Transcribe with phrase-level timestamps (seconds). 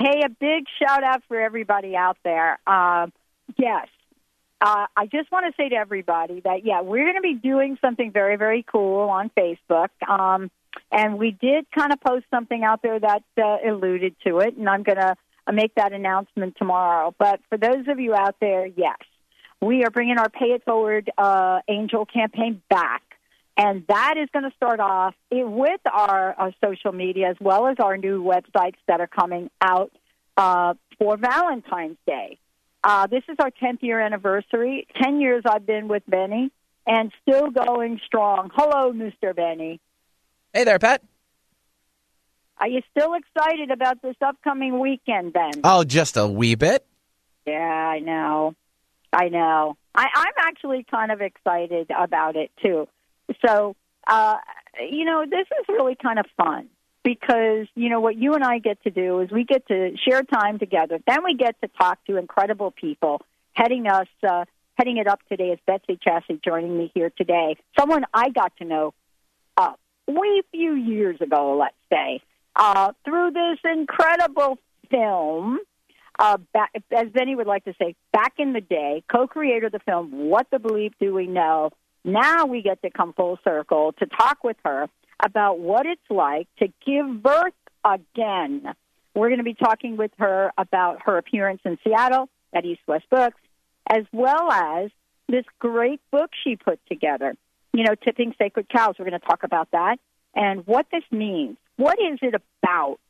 [0.00, 2.58] Hey, a big shout out for everybody out there.
[2.66, 3.08] Uh,
[3.58, 3.86] yes,
[4.58, 7.76] uh, I just want to say to everybody that, yeah, we're going to be doing
[7.82, 9.90] something very, very cool on Facebook.
[10.08, 10.50] Um,
[10.90, 14.70] and we did kind of post something out there that uh, alluded to it, and
[14.70, 17.14] I'm going to uh, make that announcement tomorrow.
[17.18, 18.96] But for those of you out there, yes,
[19.60, 23.02] we are bringing our Pay It Forward uh, Angel campaign back.
[23.60, 27.76] And that is going to start off with our, our, social media as well as
[27.78, 29.92] our new websites that are coming out
[30.38, 32.38] uh, for Valentine's Day.
[32.82, 34.86] Uh, this is our 10th year anniversary.
[35.02, 36.50] 10 years I've been with Benny
[36.86, 38.50] and still going strong.
[38.54, 39.36] Hello, Mr.
[39.36, 39.78] Benny.
[40.54, 41.02] Hey there, Pat.
[42.56, 45.60] Are you still excited about this upcoming weekend, Ben?
[45.64, 46.86] Oh, just a wee bit.
[47.46, 48.54] Yeah, I know.
[49.12, 49.76] I know.
[49.94, 52.88] I, I'm actually kind of excited about it, too.
[53.46, 53.76] So,
[54.06, 54.36] uh,
[54.80, 56.68] you know, this is really kind of fun
[57.02, 60.22] because, you know, what you and I get to do is we get to share
[60.22, 60.98] time together.
[61.06, 63.22] Then we get to talk to incredible people.
[63.52, 67.56] Heading us, uh, heading it up today is Betsy Chasse joining me here today.
[67.78, 68.94] Someone I got to know
[69.56, 69.72] uh,
[70.06, 72.22] way few years ago, let's say,
[72.56, 74.58] uh, through this incredible
[74.90, 75.58] film.
[76.18, 79.78] Uh, back, as Benny would like to say, back in the day, co-creator of the
[79.78, 81.70] film What the Bleep Do We Know,
[82.04, 84.88] now we get to come full circle to talk with her
[85.22, 87.52] about what it's like to give birth
[87.84, 88.74] again.
[89.14, 93.04] We're going to be talking with her about her appearance in Seattle at East West
[93.10, 93.40] Books,
[93.88, 94.90] as well as
[95.28, 97.34] this great book she put together.
[97.72, 98.96] You know, Tipping Sacred Cows.
[98.98, 99.98] We're going to talk about that
[100.34, 101.56] and what this means.
[101.76, 103.00] What is it about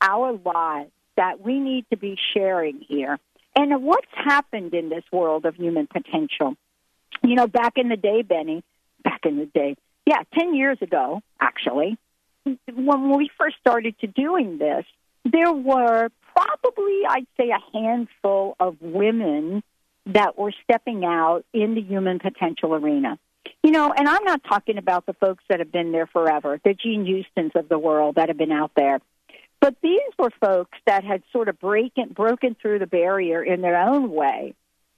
[0.00, 3.18] our lives that we need to be sharing here?
[3.54, 6.56] And what's happened in this world of human potential?
[7.22, 8.62] You know, back in the day, Benny,
[9.04, 11.96] back in the day, yeah, 10 years ago, actually,
[12.44, 14.84] when we first started to doing this,
[15.24, 19.62] there were probably, I'd say, a handful of women
[20.06, 23.18] that were stepping out in the human potential arena.
[23.62, 26.74] You know, and I'm not talking about the folks that have been there forever, the
[26.74, 29.00] Jean Houstons of the world that have been out there.
[29.60, 33.76] But these were folks that had sort of breaking, broken through the barrier in their
[33.76, 34.54] own way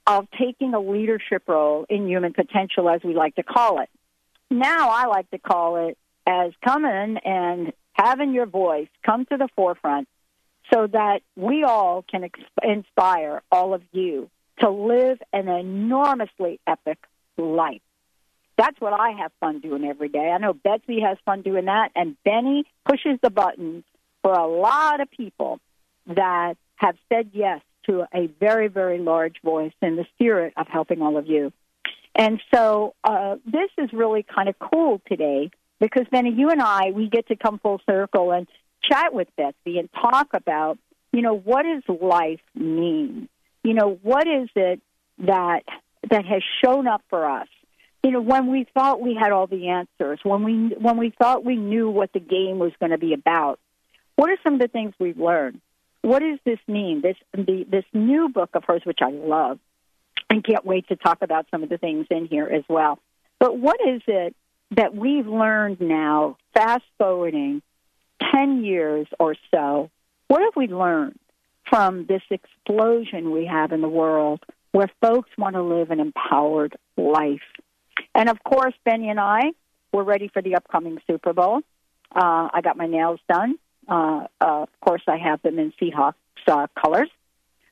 [0.06, 3.88] of taking a leadership role in human potential, as we like to call it.
[4.50, 9.48] Now I like to call it as coming and having your voice come to the
[9.56, 10.08] forefront
[10.72, 12.28] so that we all can
[12.62, 16.98] inspire all of you to live an enormously epic
[17.36, 17.82] life.
[18.56, 20.30] That's what I have fun doing every day.
[20.30, 23.84] I know Betsy has fun doing that, and Benny pushes the buttons
[24.22, 25.60] for a lot of people
[26.06, 31.02] that have said yes to a very, very large voice in the spirit of helping
[31.02, 31.52] all of you.
[32.14, 35.50] And so uh, this is really kind of cool today
[35.80, 38.46] because, Benny, you and I, we get to come full circle and
[38.82, 40.78] chat with Betsy and talk about,
[41.12, 43.28] you know, what does life mean?
[43.62, 44.80] You know, what is it
[45.18, 45.62] that
[46.10, 47.48] that has shown up for us?
[48.02, 51.44] You know, when we thought we had all the answers, when we when we thought
[51.44, 53.58] we knew what the game was going to be about,
[54.16, 55.60] what are some of the things we've learned?
[56.04, 57.00] What does this mean?
[57.00, 59.58] This the, this new book of hers, which I love,
[60.28, 62.98] and can't wait to talk about some of the things in here as well.
[63.40, 64.36] But what is it
[64.72, 67.62] that we've learned now, fast forwarding
[68.32, 69.90] ten years or so?
[70.28, 71.18] What have we learned
[71.70, 74.40] from this explosion we have in the world,
[74.72, 77.40] where folks want to live an empowered life?
[78.14, 79.52] And of course, Benny and I,
[79.92, 81.62] we're ready for the upcoming Super Bowl.
[82.14, 83.58] Uh, I got my nails done.
[83.88, 86.14] Uh, of course, I have them in Seahawks
[86.46, 87.10] uh, colors.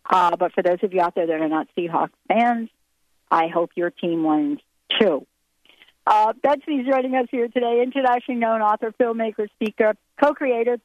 [0.08, 2.68] Uh, but for those of you out there that are not Seahawks fans,
[3.30, 4.60] I hope your team wins
[5.00, 5.26] too.
[6.06, 10.78] Uh, Betsy's joining us here today, internationally known author, filmmaker, speaker, co-creator,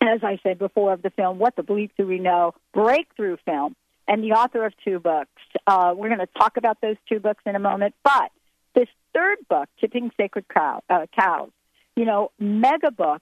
[0.00, 2.54] as I said before, of the film What the Bleep Do We Know?
[2.72, 3.76] Breakthrough film,
[4.08, 5.30] and the author of two books.
[5.66, 8.30] Uh, we're going to talk about those two books in a moment, but
[8.74, 11.50] this third book, Tipping Sacred Cow, uh, Cows,
[11.94, 13.20] you know, mega book,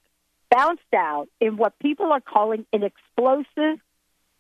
[0.51, 3.79] bounced out in what people are calling an explosive,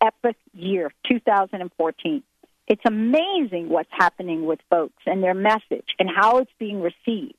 [0.00, 2.22] epic year, 2014.
[2.66, 7.34] It's amazing what's happening with folks and their message and how it's being received.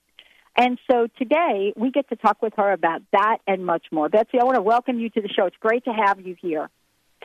[0.57, 4.09] And so today we get to talk with her about that and much more.
[4.09, 5.45] Betsy, I want to welcome you to the show.
[5.45, 6.69] It's great to have you here.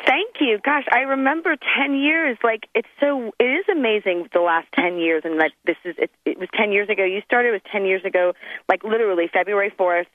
[0.06, 0.58] Thank you.
[0.62, 2.38] Gosh, I remember 10 years.
[2.44, 6.10] Like it's so it is amazing the last 10 years and that this is it,
[6.24, 7.02] it was 10 years ago.
[7.02, 8.34] You started it was 10 years ago,
[8.68, 10.06] like literally February 4th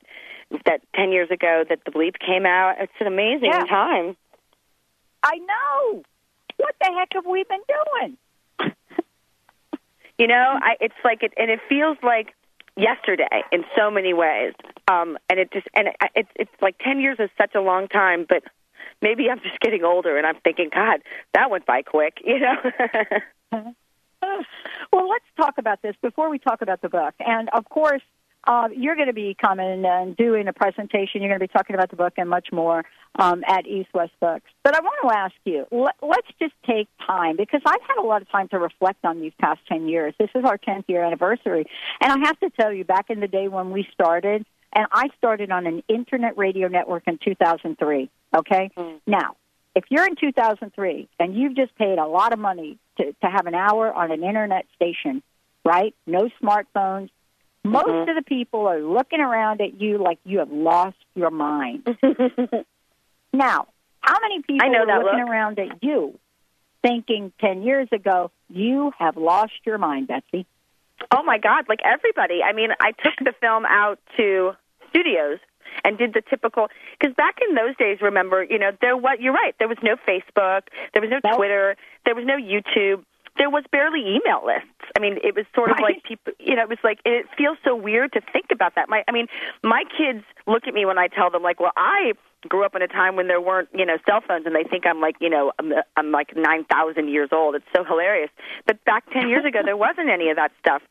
[0.65, 2.75] that 10 years ago that the bleep came out.
[2.79, 3.63] It's an amazing Yeah.
[3.65, 4.15] time.
[5.23, 6.03] I know.
[6.57, 8.17] What the heck have we been doing?
[10.17, 12.35] You know, I it's like it and it feels like
[12.77, 14.53] yesterday in so many ways.
[14.87, 17.87] Um and it just and it, it's it's like 10 years is such a long
[17.87, 18.43] time, but
[19.01, 21.01] maybe I'm just getting older and I'm thinking, God,
[21.33, 22.55] that went by quick, you know.
[24.93, 27.13] Well, let's talk about this before we talk about the book.
[27.19, 28.03] And of course,
[28.45, 31.21] uh, you're going to be coming and doing a presentation.
[31.21, 32.83] You're going to be talking about the book and much more
[33.19, 34.45] um, at East West Books.
[34.63, 38.05] But I want to ask you, let, let's just take time because I've had a
[38.05, 40.13] lot of time to reflect on these past 10 years.
[40.19, 41.65] This is our 10th year anniversary.
[42.01, 45.09] And I have to tell you, back in the day when we started, and I
[45.17, 48.71] started on an internet radio network in 2003, okay?
[49.05, 49.35] Now,
[49.75, 53.47] if you're in 2003 and you've just paid a lot of money to, to have
[53.47, 55.21] an hour on an internet station,
[55.65, 55.93] right?
[56.07, 57.09] No smartphones.
[57.63, 58.09] Most Mhm.
[58.09, 61.85] of the people are looking around at you like you have lost your mind.
[63.33, 63.67] now,
[64.01, 65.29] how many people I know are looking look.
[65.29, 66.17] around at you
[66.83, 70.45] thinking 10 years ago, you have lost your mind, Betsy?
[71.15, 71.65] Oh my God!
[71.69, 72.41] Like everybody.
[72.43, 74.55] I mean, I took the film out to
[74.89, 75.39] studios
[75.83, 76.67] and did the typical.
[76.99, 79.55] Because back in those days, remember, you know, there what You're right.
[79.57, 80.63] There was no Facebook.
[80.93, 81.37] There was no Nope.
[81.37, 81.75] Twitter.
[82.05, 83.03] There was no YouTube.
[83.41, 84.69] There was barely email lists.
[84.95, 85.95] I mean, it was sort of Right.
[85.95, 86.31] like people.
[86.37, 88.87] You know, it was like it feels so weird to think about that.
[88.87, 89.25] My, I mean,
[89.63, 92.13] my kids look at me when I tell them, like, well, I
[92.47, 94.85] grew up in a time when there weren't, you know, cell phones, and they think
[94.85, 97.55] I'm like, you know, I'm, I'm like nine thousand years old.
[97.55, 98.29] It's so hilarious.
[98.67, 100.83] But back ten years ago, there wasn't any of that stuff.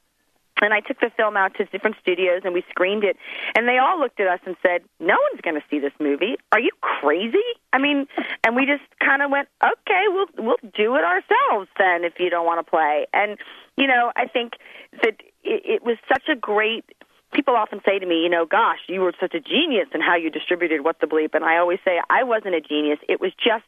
[0.60, 3.16] And I took the film out to different studios and we screened it.
[3.56, 6.36] And they all looked at us and said, No one's going to see this movie.
[6.52, 7.38] Are you crazy?
[7.72, 8.06] I mean,
[8.44, 12.30] and we just kind of went, Okay, we'll we'll do it ourselves then if you
[12.30, 13.06] don't want to play.
[13.12, 13.38] And
[13.76, 14.54] you know, I think
[15.02, 16.84] that it, it was such a great.
[17.32, 20.16] People often say to me, you know, gosh, you were such a genius in how
[20.16, 21.32] you distributed What the Bleep.
[21.32, 22.98] And I always say, I wasn't a genius.
[23.08, 23.66] It was just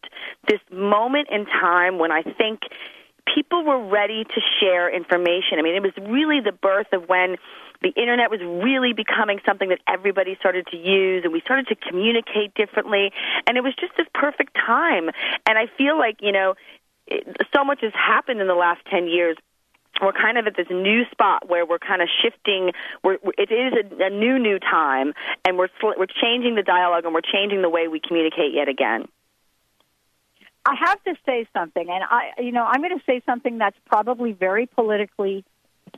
[0.49, 2.63] this moment in time when I think
[3.33, 5.59] people were ready to share information.
[5.59, 7.37] I mean, it was really the birth of when
[7.83, 11.77] the internet was really becoming something that everybody started to use and we started to
[11.77, 13.13] communicate differently.
[13.47, 15.11] And it was just this perfect time.
[15.47, 16.55] And I feel like, you know,
[17.55, 19.37] so much has happened in the last 10 years
[20.01, 22.73] we're kind of at this new spot where we're kind of shifting.
[23.05, 25.13] We're- it is a, a new, new time,
[25.45, 28.69] and we're sl- we're changing the dialogue and we're changing the way we communicate yet
[28.69, 29.07] again.
[30.65, 33.77] I have to say something, and I, you know, I'm going to say something that's
[33.87, 35.45] probably very politically,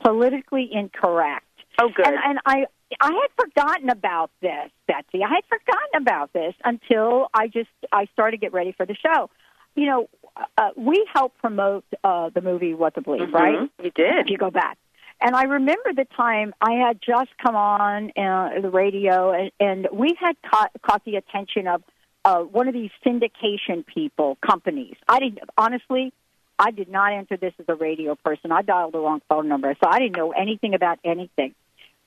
[0.01, 1.45] politically incorrect.
[1.79, 2.07] Oh, good.
[2.07, 2.65] And, and I,
[2.99, 5.23] I had forgotten about this, Betsy.
[5.23, 8.95] I had forgotten about this until I just I started to get ready for the
[8.95, 9.29] show.
[9.75, 10.09] You know,
[10.57, 13.59] uh, we helped promote uh, the movie What the Bleep, right?
[13.59, 13.69] Mhm.
[13.83, 14.15] You did.
[14.19, 14.77] if you go back.
[15.21, 19.87] And I remember the time I had just come on uh, the radio, and, and
[19.93, 21.83] we had caught, caught the attention of
[22.25, 24.95] uh, one of these syndication people, companies.
[25.07, 26.11] I didn't honestly.
[26.57, 28.51] I did not enter this as a radio person.
[28.51, 31.53] I dialed the wrong phone number, so I didn't know anything about anything.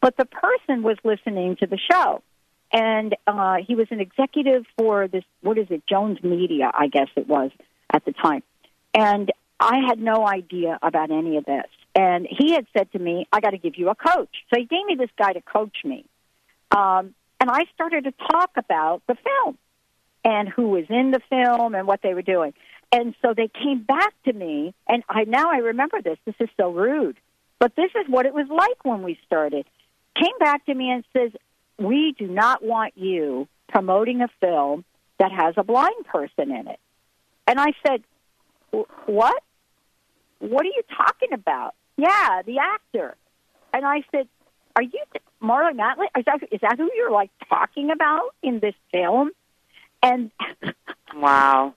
[0.00, 2.22] But the person was listening to the show,
[2.72, 5.22] and uh, he was an executive for this.
[5.42, 5.82] What is it?
[5.86, 7.50] Jones Media, I guess it was
[7.92, 8.42] at the time.
[8.94, 11.66] And I had no idea about any of this.
[11.94, 14.34] And he had said to me, I got to give you a coach.
[14.50, 16.04] So he gave me this guy to coach me.
[16.70, 19.58] Um, and I started to talk about the film
[20.24, 22.54] and who was in the film and what they were doing.
[22.90, 26.18] And so they came back to me, and I now I remember this.
[26.24, 27.16] This is so rude,
[27.58, 29.66] but this is what it was like when we started.
[30.14, 31.32] Came back to me and says,
[31.78, 34.84] "We do not want you promoting a film
[35.18, 36.80] that has a blind person in it."
[37.46, 38.02] And I said,
[38.70, 39.42] "What?
[40.38, 43.16] What are you talking about?" Yeah, the actor.
[43.74, 44.28] And I said,
[44.76, 45.02] "Are you
[45.42, 46.06] Marlon Matley?
[46.16, 49.30] Is that is that who you're like talking about in this film?"
[50.02, 50.30] And
[51.14, 51.74] Wow.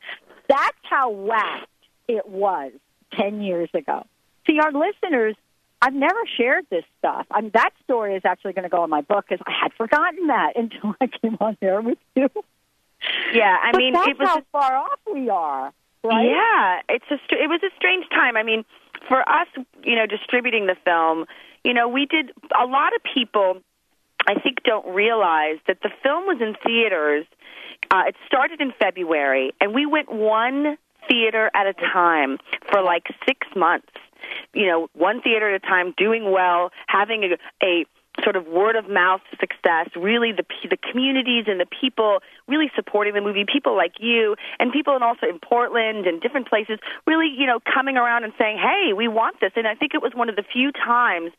[0.47, 1.67] that's how whacked
[2.07, 2.71] it was
[3.17, 4.05] 10 years ago.
[4.47, 5.35] See, our listeners,
[5.81, 7.25] I've never shared this stuff.
[7.31, 9.73] I mean, that story is actually going to go in my book because I had
[9.73, 12.29] forgotten that until I came on there with you.
[13.33, 15.73] Yeah, I but mean, that's it was how far off we are,
[16.03, 16.25] right?
[16.29, 18.37] Yeah, it's a it was a strange time.
[18.37, 18.63] I mean,
[19.07, 19.47] for us,
[19.83, 21.25] you know, distributing the film,
[21.63, 23.57] you know, we did a lot of people.
[24.27, 27.25] I think don't realize that the film was in theaters.
[27.91, 30.77] Uh, it started in February, and we went one
[31.09, 32.37] theater at a time
[32.71, 33.91] for like six months.
[34.53, 37.85] You know, one theater at a time, doing well, having a, a
[38.23, 39.89] sort of word of mouth success.
[39.95, 43.43] Really, the the communities and the people really supporting the movie.
[43.51, 47.59] People like you and people, and also in Portland and different places, really, you know,
[47.59, 50.37] coming around and saying, "Hey, we want this." And I think it was one of
[50.37, 51.31] the few times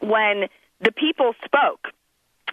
[0.00, 0.48] when
[0.80, 1.88] the people spoke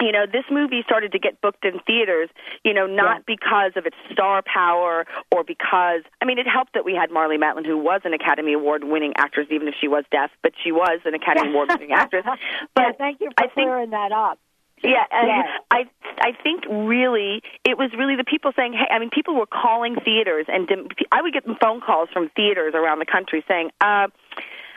[0.01, 2.29] you know, this movie started to get booked in theaters,
[2.63, 3.23] you know, not Yeah.
[3.27, 7.37] because of its star power or because, I mean, it helped that we had Marlee
[7.39, 10.71] Matlin, who was an Academy Award winning actress, even if she was deaf, but she
[10.71, 12.23] was an Academy Award winning actress.
[12.25, 12.35] yeah,
[12.75, 14.39] But thank you I for think clearing that up.
[14.83, 15.47] yeah, and Yes.
[15.71, 15.85] I
[16.19, 19.95] I think really it was really the people saying, "Hey, I mean, people were calling
[19.95, 20.69] theaters, and
[21.11, 24.07] I would get phone calls from theaters around the country saying." uh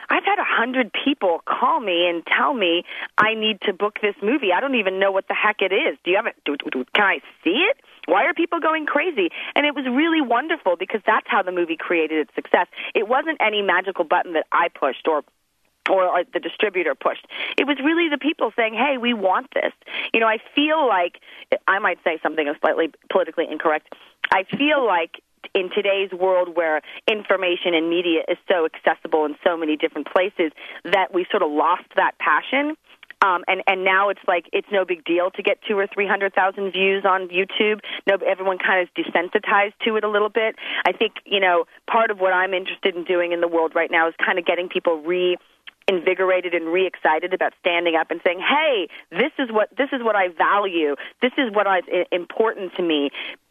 [0.09, 2.83] I've had a hundred people call me and tell me
[3.17, 4.51] I need to book this movie.
[4.51, 5.97] I don't even know what the heck it is.
[6.03, 6.35] Do you have it?
[6.45, 7.77] Do, do, do, can I see it?
[8.05, 9.29] Why are people going crazy?
[9.55, 12.67] And it was really wonderful because that's how the movie created its success.
[12.95, 15.23] It wasn't any magical button that I pushed or
[15.89, 17.25] or, or the distributor pushed.
[17.57, 19.73] It was really the people saying, "Hey, we want this."
[20.13, 21.19] You know, I feel like
[21.67, 23.95] I might say something slightly politically incorrect.
[24.31, 25.21] I feel like
[25.59, 30.51] in today's world where information and media is so accessible in so many different places
[30.85, 32.75] that we sort of lost that passion.
[33.21, 36.07] Um, and and now it's like it's no big deal to get two or three
[36.07, 37.81] hundred thousand views on YouTube.
[38.07, 40.55] No, everyone kind of is desensitized to it a little bit.
[40.87, 43.91] I think you know part of what I'm interested in doing in the world right
[43.91, 45.35] now is kind of getting people re
[45.89, 50.15] invigorated and re-excited about standing up and saying, "Hey, this is what this is what
[50.15, 50.95] I value.
[51.21, 53.09] This is what is important to me."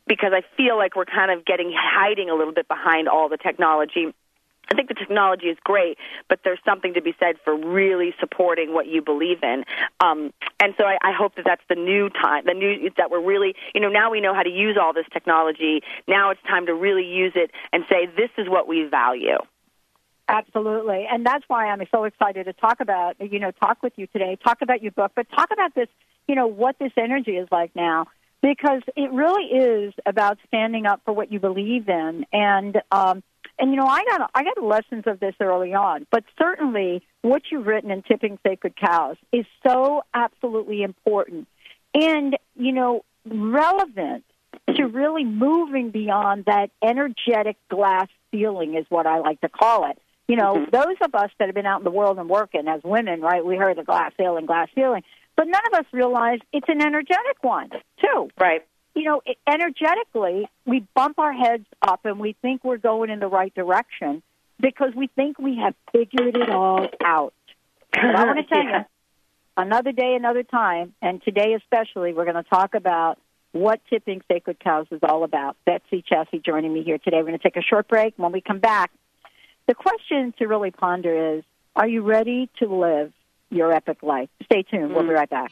[0.08, 3.36] Because I feel like we're kind of getting hiding a little bit behind all the
[3.36, 4.14] technology.
[4.70, 5.96] I think the technology is great,
[6.28, 9.64] but there's something to be said for really supporting what you believe in.
[10.00, 13.24] Um, and so I, I hope that that's the new time, the new that we're
[13.24, 15.80] really, you know, now we know how to use all this technology.
[16.06, 19.38] Now it's time to really use it and say this is what we value.
[20.28, 21.06] Absolutely.
[21.10, 24.36] And that's why I'm so excited to talk about, you know, talk with you today,
[24.44, 25.88] talk about your book, but talk about this,
[26.26, 28.06] you know, what this energy is like now.
[28.40, 32.24] Because it really is about standing up for what you believe in.
[32.32, 33.22] And, um,
[33.58, 37.42] and you know, I got I got lessons of this early on, but certainly what
[37.50, 41.48] you've written in Tipping Sacred Cows is so absolutely important,
[41.92, 44.24] and you know, relevant
[44.76, 49.98] to really moving beyond that energetic glass ceiling is what I like to call it.
[50.28, 52.82] You know, those of us that have been out in the world and working as
[52.84, 53.44] women, right?
[53.44, 55.02] We heard the glass ceiling, glass ceiling,
[55.38, 58.62] but none of us realize it's an energetic one too Right.
[58.94, 63.28] you know, energetically, we bump our heads up and we think we're going in the
[63.28, 64.22] right direction
[64.60, 67.32] because we think we have figured it all out.
[67.92, 68.78] But I want to tell Yeah.
[68.80, 68.84] you,
[69.56, 73.18] another day, another time, and today especially, we're going to talk about
[73.52, 75.56] what tipping sacred cows is all about.
[75.64, 77.18] Betsy Chasse joining me here today.
[77.18, 78.14] We're going to take a short break.
[78.16, 78.90] When we come back,
[79.68, 81.44] the question to really ponder is:
[81.76, 83.12] Are you ready to live
[83.50, 84.28] your epic life?
[84.44, 84.94] Stay tuned.
[84.94, 85.16] We'll be mm.
[85.16, 85.50] right back.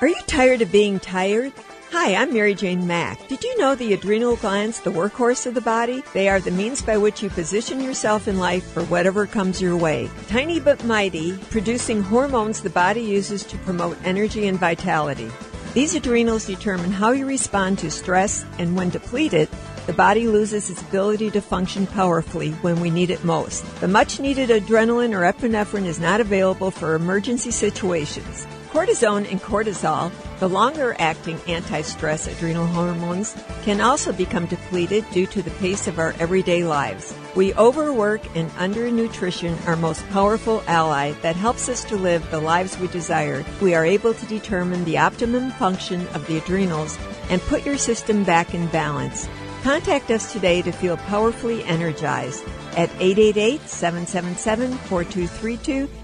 [0.00, 1.52] Are you tired of being tired?
[1.92, 3.26] Hi, I'm Mary Jane Mack.
[3.26, 6.04] Did you know the adrenal glands, the workhorse of the body?
[6.14, 9.76] They are the means by which you position yourself in life for whatever comes your
[9.76, 10.08] way.
[10.28, 15.30] Tiny but mighty, producing hormones the body uses to promote energy and vitality.
[15.74, 19.48] These adrenals determine how you respond to stress, and when depleted,
[19.86, 23.64] the body loses its ability to function powerfully when we need it most.
[23.80, 28.46] The much needed adrenaline or epinephrine is not available for emergency situations.
[28.70, 35.26] Cortisone and cortisol, the longer acting anti stress adrenal hormones, can also become depleted due
[35.26, 37.12] to the pace of our everyday lives.
[37.34, 42.78] We overwork and undernutrition our most powerful ally that helps us to live the lives
[42.78, 43.44] we desire.
[43.60, 46.96] We are able to determine the optimum function of the adrenals
[47.28, 49.28] and put your system back in balance.
[49.62, 52.42] Contact us today to feel powerfully energized
[52.78, 55.88] at 888-777-4232.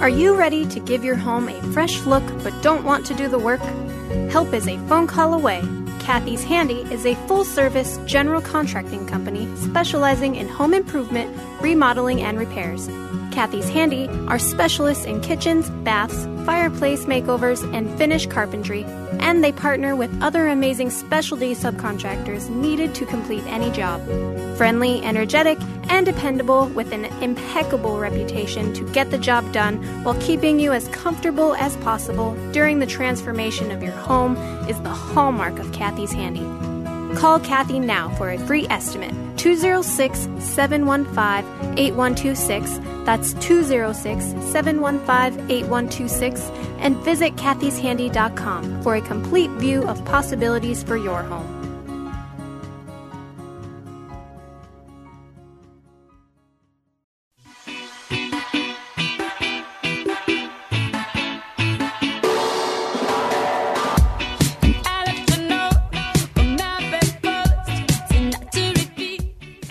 [0.00, 3.28] Are you ready to give your home a fresh look but don't want to do
[3.28, 3.60] the work?
[4.30, 5.62] Help is a phone call away.
[5.98, 12.38] Kathy's Handy is a full service general contracting company specializing in home improvement, remodeling, and
[12.38, 12.88] repairs.
[13.30, 18.84] Kathy's Handy are specialists in kitchens, baths, fireplace makeovers, and finish carpentry,
[19.20, 24.04] and they partner with other amazing specialty subcontractors needed to complete any job.
[24.56, 25.58] Friendly, energetic,
[25.88, 30.88] and dependable with an impeccable reputation to get the job done while keeping you as
[30.88, 34.36] comfortable as possible during the transformation of your home
[34.68, 36.69] is the hallmark of Kathy's Handy.
[37.16, 42.78] Call Kathy now for a free estimate 206 715 8126.
[43.04, 46.40] That's 206 715 8126.
[46.78, 51.59] And visit kathyshandy.com for a complete view of possibilities for your home.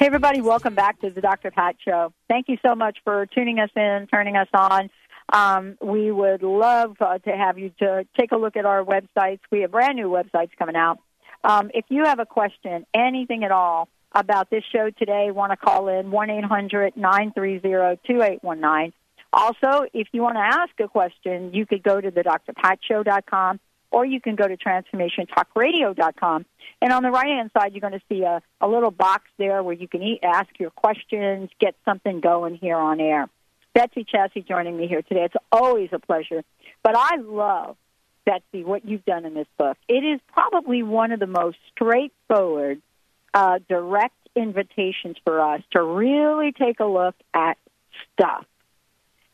[0.09, 1.51] Everybody, welcome back to the Dr.
[1.51, 2.11] Pat Show.
[2.27, 4.89] Thank you so much for tuning us in, turning us on.
[5.31, 9.37] Um, we would love uh, to have you to take a look at our websites.
[9.51, 10.97] We have brand new websites coming out.
[11.43, 15.57] Um, if you have a question, anything at all about this show today, want to
[15.57, 18.93] call in 1 800 930 2819.
[19.31, 23.59] Also, if you want to ask a question, you could go to the drpatshow.com
[23.91, 26.45] or you can go to transformationtalkradio.com.
[26.81, 29.63] And on the right hand side, you're going to see a, a little box there
[29.63, 33.27] where you can eat, ask your questions, get something going here on air.
[33.73, 35.25] Betsy Chasse joining me here today.
[35.25, 36.43] It's always a pleasure.
[36.83, 37.77] But I love,
[38.25, 39.77] Betsy, what you've done in this book.
[39.87, 42.81] It is probably one of the most straightforward,
[43.33, 47.57] uh, direct invitations for us to really take a look at
[48.13, 48.45] stuff.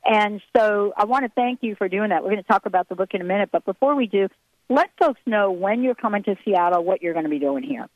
[0.05, 2.23] And so I want to thank you for doing that.
[2.23, 4.27] We're going to talk about the book in a minute, but before we do,
[4.69, 7.88] let folks know when you're coming to Seattle, what you're going to be doing here.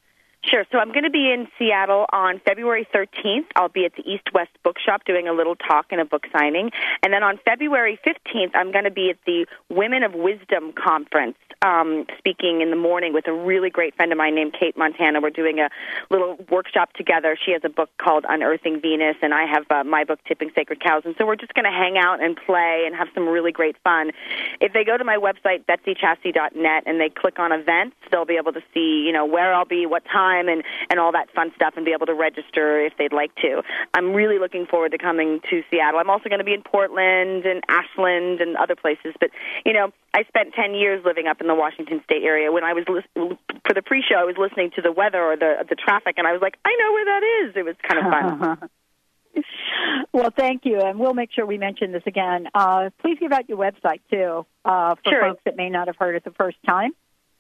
[0.45, 0.65] Sure.
[0.71, 3.45] So I'm going to be in Seattle on February 13th.
[3.56, 6.71] I'll be at the East West Bookshop doing a little talk and a book signing.
[7.04, 11.36] And then on February 15th, I'm going to be at the Women of Wisdom Conference
[11.62, 15.19] um, speaking in the morning with a really great friend of mine named Kate Montana.
[15.19, 15.69] We're doing a
[16.10, 17.38] little workshop together.
[17.45, 20.82] She has a book called Unearthing Venus, and I have uh, my book, Tipping Sacred
[20.82, 21.04] Cows.
[21.04, 23.75] And so we're just going to hang out and play and have some really great
[23.84, 24.12] fun.
[24.62, 28.54] If they go to my website, betsychasse.net, and they click on events, they'll be able
[28.54, 31.74] to see, you know, where I'll be, what time, and, and all that fun stuff,
[31.76, 33.63] and be able to register if they'd like to.
[33.94, 36.00] I'm really looking forward to coming to Seattle.
[36.00, 39.13] I'm also going to be in Portland and Ashland and other places.
[39.20, 39.32] But,
[39.65, 42.52] you know, I spent 10 years living up in the Washington State area.
[42.52, 43.04] When I was lis-
[43.65, 46.32] for the pre-show, I was listening to the weather or the the traffic, and I
[46.32, 47.56] was like, I know where that is.
[47.56, 48.12] It was kind of
[48.60, 48.70] fun.
[50.13, 52.48] well, thank you, and we'll make sure we mention this again.
[52.54, 55.22] Uh, please give out your website too uh, for Sure.
[55.22, 56.92] folks that may not have heard it the first time.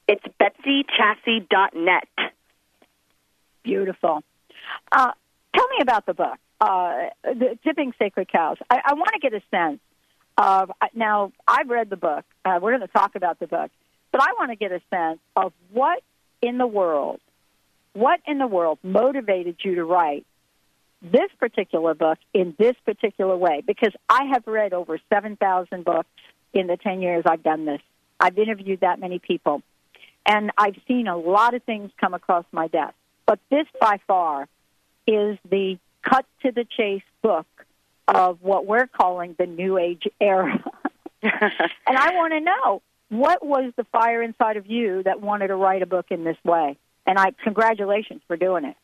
[0.07, 2.07] It's betsychasse.net.
[3.69, 4.23] Beautiful.
[4.91, 5.11] Uh,
[5.55, 8.57] tell me about the book, uh, the Tipping Sacred Cows.
[8.67, 9.79] I, I want to get a sense
[10.39, 11.31] of now.
[11.47, 12.25] I've read the book.
[12.43, 13.69] Uh, we're going to talk about the book,
[14.11, 16.01] but I want to get a sense of what
[16.41, 17.19] in the world,
[17.93, 20.25] what in the world motivated you to write
[21.03, 23.61] this particular book in this particular way?
[23.63, 26.09] Because I have read over seven thousand books
[26.53, 27.81] in the ten years I've done this.
[28.19, 29.61] I've interviewed that many people,
[30.25, 32.95] and I've seen a lot of things come across my desk.
[33.29, 34.47] But this, by far,
[35.05, 37.45] is the cut to the chase book
[38.07, 40.63] of what we're calling the New Age era.
[41.21, 41.31] and
[41.87, 45.83] I want to know what was the fire inside of you that wanted to write
[45.83, 46.75] a book in this way?
[47.05, 48.75] And I congratulations for doing it.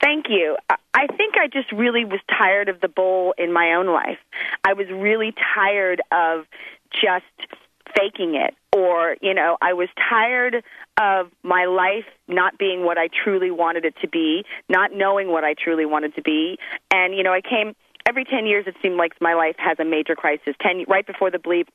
[0.00, 0.56] Thank you.
[0.94, 4.18] I think I just really was tired of the bowl in my own life.
[4.62, 6.46] I was really tired of
[6.92, 7.24] just
[7.96, 10.62] faking it or you know i was tired
[11.00, 15.44] of my life not being what i truly wanted it to be not knowing what
[15.44, 16.58] i truly wanted to be.
[16.90, 17.74] And you know i came
[18.08, 20.54] every 10 years it seemed like my life has a major crisis.
[20.62, 21.66] 10 right before the bleep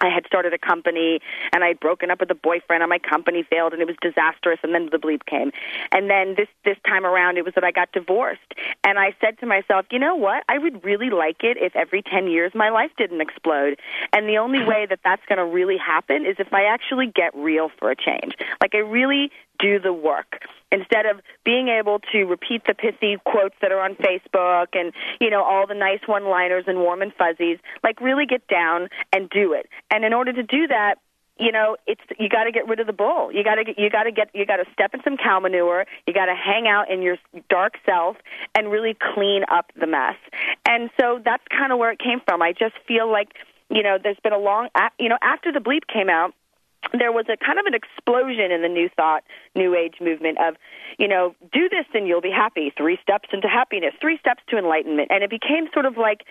[0.00, 1.20] I had started a company
[1.52, 3.96] and I had broken up with a boyfriend and my company failed and it was
[4.00, 5.52] disastrous and then the bleep came.
[5.92, 9.38] And then this this time around it was that I got divorced and I said
[9.40, 10.44] to myself, "You know what?
[10.48, 13.78] I would really like it if every 10 years my life didn't explode."
[14.12, 17.34] And the only way that that's going to really happen is if I actually get
[17.34, 18.34] real for a change.
[18.60, 20.42] Like I really do the work.
[20.72, 25.28] Instead of being able to repeat the pithy quotes that are on Facebook and you
[25.30, 29.52] know all the nice one-liners and warm and fuzzies like really get down and do
[29.52, 29.68] it.
[29.90, 30.96] And in order to do that
[31.40, 33.32] you know it's you got to get rid of the bull.
[33.32, 35.86] You got to you got to get you got to step in some cow manure.
[36.06, 37.16] You got to hang out in your
[37.48, 38.16] dark self
[38.54, 40.16] and really clean up the mess.
[40.68, 42.42] And so that's kind of where it came from.
[42.42, 43.32] I just feel like
[43.70, 44.68] you know there's been a long
[44.98, 46.34] you know after the bleep came out
[46.92, 49.22] there was a kind of an explosion in the new thought,
[49.54, 50.56] new age movement of,
[50.98, 52.72] you know, do this and you'll be happy.
[52.76, 55.08] Three steps into happiness, three steps to enlightenment.
[55.10, 56.24] And it became sort of like,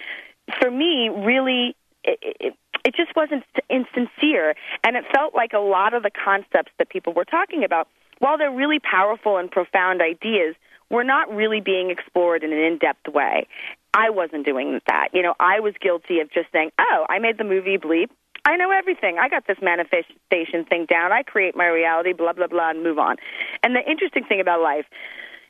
[0.60, 4.56] for me, really, it, it, it just wasn't insincere.
[4.84, 8.38] And it felt like a lot of the concepts that people were talking about, while
[8.38, 10.56] they're really powerful and profound ideas,
[10.90, 13.48] were not really being explored in an in depth way.
[13.94, 15.10] I wasn't doing that.
[15.14, 18.10] You know, I was guilty of just saying, oh, I made the movie Bleep.
[18.46, 19.18] I know everything.
[19.20, 21.12] I got this manifestation thing down.
[21.12, 23.18] I create my reality, blah, blah, blah, and move on.
[23.64, 24.86] And the interesting thing about life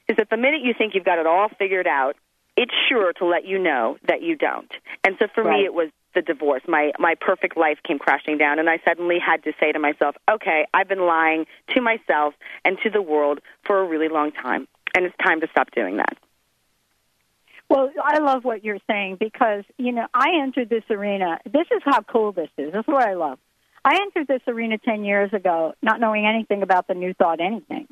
[0.08, 2.16] is that the minute you think you've got it all figured out,
[2.58, 4.72] it's sure to let you know that you don't.
[5.04, 5.60] And so for right.
[5.60, 6.62] me, it was the divorce.
[6.68, 10.16] My my perfect life came crashing down, and I suddenly had to say to myself,
[10.30, 12.34] "Okay, I've been lying to myself
[12.66, 15.98] and to the world for a really long time, and it's time to stop doing
[15.98, 16.18] that."
[17.70, 21.40] Well, I love what you're saying because, you know, I entered this arena.
[21.46, 22.74] This is how cool this is.
[22.74, 23.38] This is what I love.
[23.86, 27.88] I entered this arena 10 years ago not knowing anything about the new thought anything.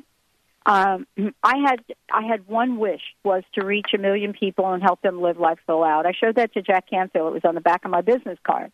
[0.66, 1.06] Um,
[1.42, 5.22] I had I had one wish was to reach a million people and help them
[5.22, 6.04] live life full out.
[6.04, 7.28] I showed that to Jack Canfield.
[7.28, 8.70] It was on the back of my business card.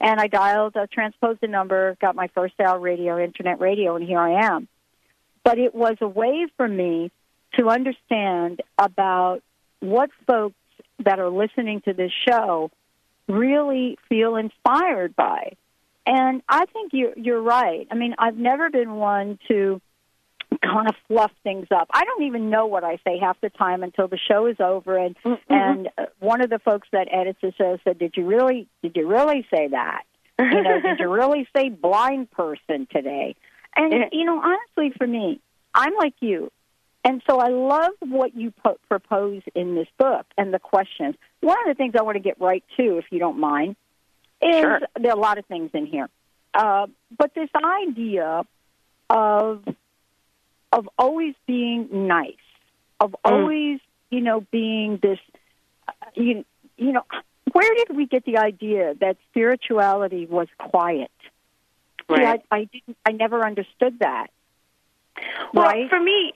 [0.00, 4.06] And I dialed, uh, transposed the number, got my first hour radio, internet radio, and
[4.06, 4.68] here I am.
[5.44, 7.10] But it was a way for me
[7.58, 9.42] to understand about
[9.80, 10.54] what folks
[11.04, 12.70] that are listening to this show
[13.28, 15.56] really feel inspired by.
[16.06, 17.86] And I think you're, you're right.
[17.90, 19.80] I mean, I've never been one to
[20.62, 21.88] kind of fluff things up.
[21.92, 24.98] I don't even know what I say half the time until the show is over.
[24.98, 25.52] And mm-hmm.
[25.52, 28.66] and uh, one of the folks that edits the show said, "Did you really?
[28.82, 30.02] Did you really say that?
[30.38, 33.36] You know, did you really say blind person today?"
[33.76, 35.40] And you know, honestly, for me,
[35.74, 36.50] I'm like you.
[37.04, 41.14] And so I love what you po- propose in this book and the questions.
[41.40, 43.76] One of the things I want to get right to, if you don't mind,
[44.42, 44.80] is sure.
[44.98, 46.08] there are a lot of things in here,
[46.54, 46.86] uh,
[47.16, 48.44] but this idea
[49.08, 49.64] of
[50.72, 52.34] of always being nice,
[53.00, 53.16] of mm.
[53.24, 55.18] always you know being this,
[55.88, 56.44] uh, you
[56.76, 57.04] you know,
[57.52, 61.10] where did we get the idea that spirituality was quiet?
[62.08, 62.40] Right.
[62.40, 62.96] See, I, I didn't.
[63.04, 64.28] I never understood that.
[65.52, 65.88] Well, right?
[65.90, 66.32] for me,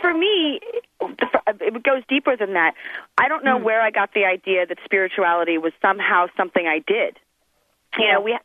[0.00, 0.60] for me,
[1.00, 2.74] it goes deeper than that.
[3.18, 3.64] I don't know mm.
[3.64, 7.18] where I got the idea that spirituality was somehow something I did
[7.98, 8.38] you know we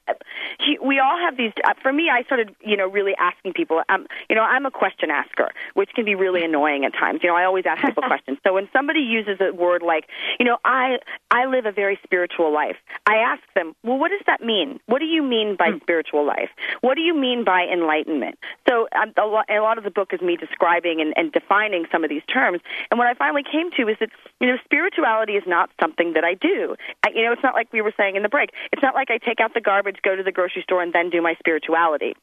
[0.83, 4.07] we all have these uh, for me i started you know really asking people um
[4.29, 7.19] you know i'm a question asker which can be really annoying at times.
[7.23, 8.37] You know i always ask people questions.
[8.45, 10.05] So when somebody uses a word like
[10.39, 10.97] you know i
[11.31, 14.79] i live a very spiritual life i ask them well what does that mean?
[14.85, 15.81] What do you mean by mm.
[15.81, 16.49] spiritual life?
[16.81, 18.37] What do you mean by enlightenment?
[18.67, 21.85] So um, a, lot, a lot of the book is me describing and, and defining
[21.91, 22.61] some of these terms.
[22.91, 26.23] And what i finally came to is that you know spirituality is not something that
[26.23, 26.75] i do.
[27.03, 29.09] I, you know it's not like we were saying in the break it's not like
[29.09, 31.35] i take take out the garbage, go to the grocery store, and then do my
[31.39, 32.15] spirituality.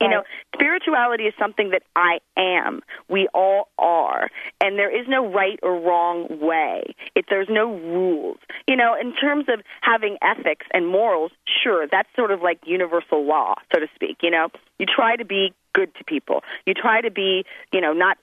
[0.00, 2.80] You know, spirituality is something that I am.
[3.08, 4.28] We all are.
[4.60, 6.94] And there is no right or wrong way.
[7.14, 8.38] It, there's no rules.
[8.66, 11.30] You know, in terms of having ethics and morals,
[11.62, 14.18] sure, that's sort of like universal law, so to speak.
[14.22, 16.42] You know, you try to be good to people.
[16.66, 18.18] You try to be, you know, not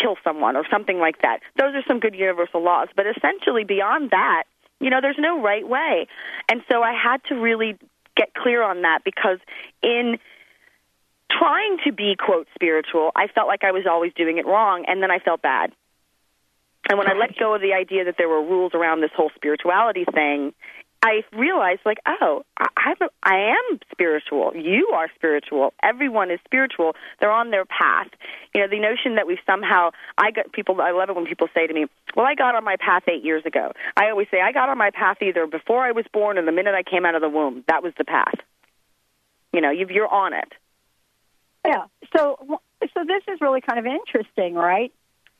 [0.00, 1.40] kill someone or something like that.
[1.56, 2.88] Those are some good universal laws.
[2.96, 4.44] But essentially, beyond that,
[4.80, 6.06] you know, there's no right way.
[6.48, 7.78] And so I had to really
[8.16, 9.38] get clear on that because
[9.82, 10.18] in
[11.30, 15.02] trying to be, quote, spiritual, I felt like I was always doing it wrong, and
[15.02, 15.72] then I felt bad.
[16.88, 19.30] And when I let go of the idea that there were rules around this whole
[19.34, 20.54] spirituality thing,
[21.06, 24.52] I realized, like, oh, I, I'm I am spiritual.
[24.56, 25.72] You are spiritual.
[25.80, 26.96] Everyone is spiritual.
[27.20, 28.08] They're on their path.
[28.52, 31.46] You know, the notion that we've somehow, I got people, I love it when people
[31.54, 33.72] say to me, well, I got on my path eight years ago.
[33.96, 36.50] I always say, I got on my path either before I was born or the
[36.50, 37.62] minute I came out of the womb.
[37.68, 38.34] That was the path.
[39.52, 40.52] You know, you've, you're on it.
[41.64, 41.84] Yeah.
[42.16, 42.60] So,
[42.94, 44.92] so this is really kind of interesting, right?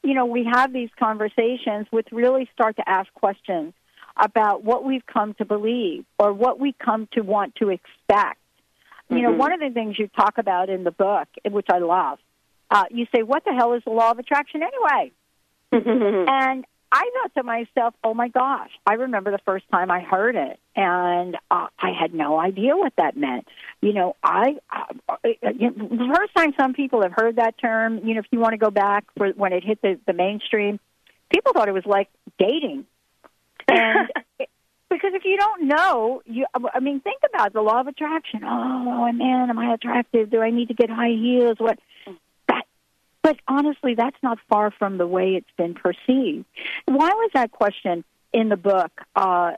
[0.04, 3.74] You know, we have these conversations which really start to ask questions
[4.16, 8.40] about what we've come to believe or what we come to want to expect.
[9.08, 9.36] You know, Mhm.
[9.38, 12.18] one of the things you talk about in the book, which I love,
[12.70, 15.12] uh, you say, "What the hell is the law of attraction anyway?"
[16.28, 20.36] and I thought to myself, "Oh my gosh!" I remember the first time I heard
[20.36, 23.46] it, and uh, I had no idea what that meant.
[23.80, 28.00] You know, I uh, you know, the first time some people have heard that term.
[28.06, 30.80] You know, if you want to go back for when it hit the, the mainstream,
[31.30, 32.86] people thought it was like dating,
[33.68, 34.08] and
[34.90, 38.40] because if you don't know, you I mean, think about the law of attraction.
[38.44, 40.30] Oh man, am I attractive?
[40.30, 41.56] Do I need to get high heels?
[41.58, 41.78] What?
[42.48, 42.64] That,
[43.22, 46.44] but honestly, that's not far from the way it's been perceived.
[46.86, 49.52] Why was that question in the book uh,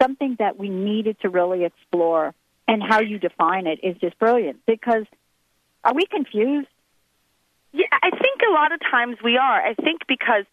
[0.00, 2.34] something that we needed to really explore?
[2.66, 4.64] And how you define it is just brilliant.
[4.64, 5.04] Because
[5.84, 6.66] are we confused?
[7.74, 9.60] Yeah, I think a lot of times we are.
[9.60, 10.46] I think because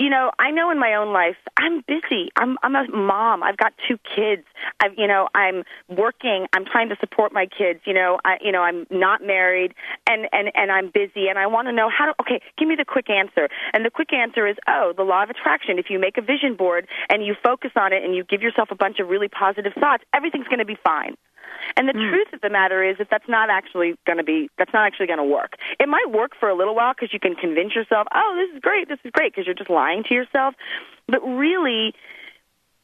[0.00, 2.30] you know, I know in my own life, I'm busy.
[2.34, 3.42] I'm I'm a mom.
[3.42, 4.44] I've got two kids.
[4.80, 6.46] I've you know, I'm working.
[6.54, 7.80] I'm trying to support my kids.
[7.84, 9.74] You know, I you know, I'm not married,
[10.08, 12.14] and and and I'm busy, and I want to know how to.
[12.18, 13.50] Okay, give me the quick answer.
[13.74, 15.78] And the quick answer is, oh, the law of attraction.
[15.78, 18.70] If you make a vision board and you focus on it, and you give yourself
[18.70, 21.14] a bunch of really positive thoughts, everything's going to be fine.
[21.76, 22.10] And the hmm.
[22.10, 25.06] truth of the matter is that that's not actually going to be that's not actually
[25.06, 25.56] going to work.
[25.78, 28.60] It might work for a little while because you can convince yourself, "Oh, this is
[28.60, 28.88] great.
[28.88, 30.54] This is great," because you're just lying to yourself.
[31.06, 31.94] But really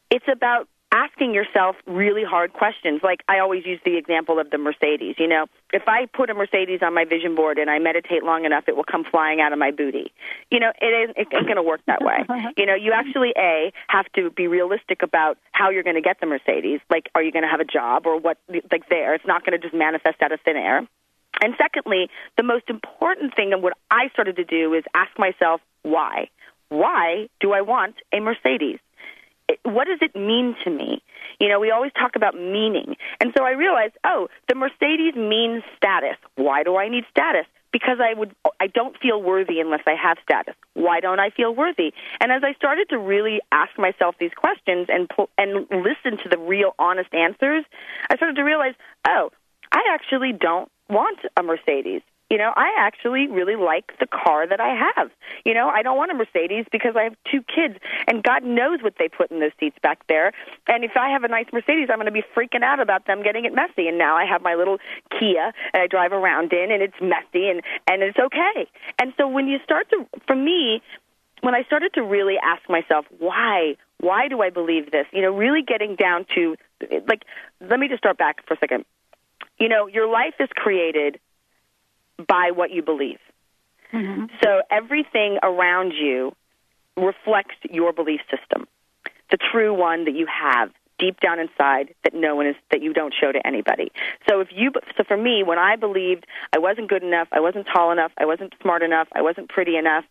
[0.09, 3.01] it's about asking yourself really hard questions.
[3.03, 5.47] Like I always use the example of the Mercedes, you know.
[5.73, 8.75] If I put a Mercedes on my vision board and I meditate long enough, it
[8.75, 10.11] will come flying out of my booty.
[10.49, 12.15] You know, it isn't it ain't going to work that way.
[12.27, 12.51] Uh-huh.
[12.57, 16.19] you know, you actually a have to be realistic about how you're going to get
[16.19, 16.81] the Mercedes.
[16.89, 18.37] Like are you going to have a job or what
[18.71, 19.13] like there.
[19.13, 20.85] It's not going to just manifest out of thin air.
[21.41, 25.61] And secondly, the most important thing and what I started to do is ask myself
[25.83, 26.29] why.
[26.69, 28.79] Why do I want a Mercedes?
[29.63, 31.01] What does it mean to me?
[31.39, 32.95] You know, we always talk about meaning.
[33.21, 36.17] And so I realized, oh, the Mercedes means status.
[36.35, 37.45] Why do I need status?
[37.71, 40.55] Because I would I don't feel worthy unless I have status.
[40.73, 41.93] Why don't I feel worthy?
[42.19, 46.29] And as I started to really ask myself these questions and pull, and listen to
[46.29, 47.65] the real honest answers,
[48.09, 48.73] I started to realize,
[49.07, 49.31] oh,
[49.71, 52.01] I actually don't want a Mercedes.
[52.29, 55.11] You know, I actually really like the car that I have.
[55.45, 58.79] You know, I don't want a Mercedes because I have two kids, and God knows
[58.81, 60.33] what they put in those seats back there.
[60.67, 63.23] And if I have a nice Mercedes, I'm going to be freaking out about them
[63.23, 63.87] getting it messy.
[63.87, 64.77] And now I have my little
[65.17, 68.67] Kia that I drive around in, and it's messy, and and it's okay.
[68.99, 70.81] And so when you start to, for me,
[71.41, 75.05] when I started to really ask myself, why, why do I believe this?
[75.13, 76.55] You know, really getting down to,
[77.07, 77.23] like,
[77.61, 78.85] let me just start back for a second.
[79.59, 81.19] You know, your life is created
[82.25, 83.19] by what you believe.
[83.93, 84.25] Mm-hmm.
[84.43, 86.33] So everything around you
[86.95, 88.67] reflects your belief system,
[89.31, 92.91] the true one that you have deep down inside that no one is that you
[92.91, 93.91] don't show to anybody.
[94.27, 97.67] So if you so for me when I believed I wasn't good enough, I wasn't
[97.71, 100.05] tall enough, I wasn't smart enough, I wasn't pretty enough,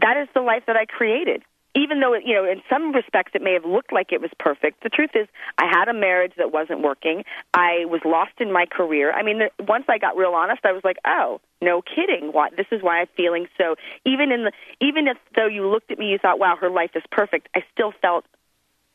[0.00, 1.42] that is the life that I created.
[1.78, 4.82] Even though, you know, in some respects it may have looked like it was perfect,
[4.82, 7.24] the truth is I had a marriage that wasn't working.
[7.54, 9.12] I was lost in my career.
[9.12, 12.32] I mean, once I got real honest, I was like, oh, no kidding.
[12.32, 13.76] Why, this is why I'm feeling so.
[14.04, 16.90] Even in the, even if though you looked at me, you thought, wow, her life
[16.96, 17.48] is perfect.
[17.54, 18.24] I still felt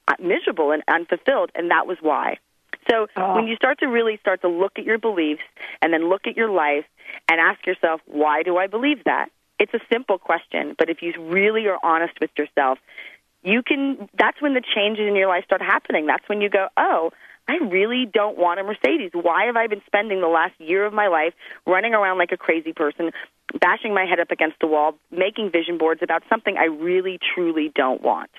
[0.10, 2.38] uh, miserable and unfulfilled, and that was why.
[2.90, 5.44] So when you start to really start to look at your beliefs
[5.82, 6.84] and then look at your life
[7.30, 9.30] and ask yourself, why do I believe that?
[9.60, 12.80] It's a simple question, but if you really are honest with yourself,
[13.44, 16.06] you can that's when the changes in your life start happening.
[16.06, 17.12] That's when you go, "Oh,
[17.48, 19.12] I really don't want a Mercedes.
[19.14, 21.34] Why have I been spending the last year of my life
[21.66, 23.12] running around like a crazy person,
[23.60, 27.72] bashing my head up against the wall, making vision boards about something I really truly
[27.74, 28.32] don't want?"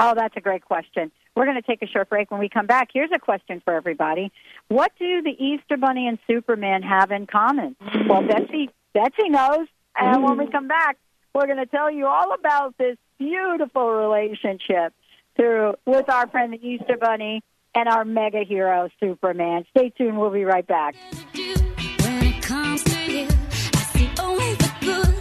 [0.00, 1.10] Oh, that's a great question.
[1.34, 2.30] We're going to take a short break.
[2.30, 4.30] When we come back, here's a question for everybody:
[4.68, 7.74] What do the Easter Bunny and Superman have in common?
[8.08, 9.66] Well, Betsy, Betsy knows,
[9.98, 10.52] and when we mm.
[10.52, 10.96] come back,
[11.34, 14.92] we're going to tell you all about this beautiful relationship
[15.36, 17.42] through with our friend the Easter Bunny
[17.74, 19.64] and our mega hero Superman.
[19.70, 20.18] Stay tuned.
[20.18, 20.96] We'll be right back.
[21.34, 25.14] When it comes to you, I see only the good.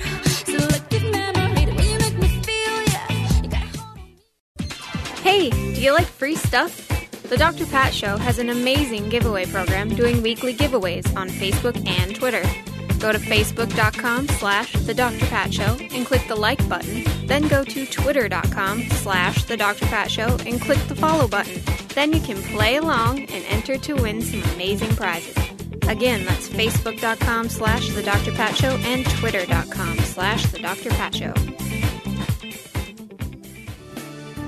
[0.59, 3.11] Selective memory, the way you make me feel, yeah.
[3.43, 3.49] You
[5.21, 6.85] Hey, do you like free stuff?
[7.23, 7.65] The Dr.
[7.65, 12.43] Pat Show has an amazing giveaway program doing weekly giveaways on Facebook and Twitter.
[12.99, 15.25] Go to facebook.com slash The Dr.
[15.27, 17.03] Pat Show and click the like button.
[17.27, 19.85] Then go to twitter.com slash The Dr.
[19.85, 21.61] Pat Show and click the follow button.
[21.93, 25.35] Then you can play along and enter to win some amazing prizes.
[25.87, 28.31] Again, that's facebook.com slash The Dr.
[28.31, 30.89] Pat Show and twitter.com slash The Dr.
[30.89, 31.33] Pat Show.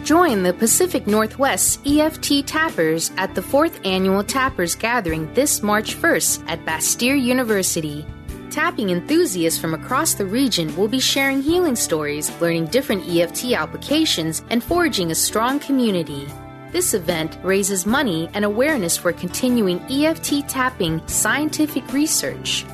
[0.04, 6.46] Join the Pacific Northwest EFT Tappers at the 4th Annual Tappers Gathering this March 1st
[6.48, 8.04] at Bastyr University.
[8.50, 14.44] Tapping enthusiasts from across the region will be sharing healing stories, learning different EFT applications,
[14.50, 16.28] and forging a strong community.
[16.72, 22.66] This event raises money and awareness for continuing EFT tapping scientific research.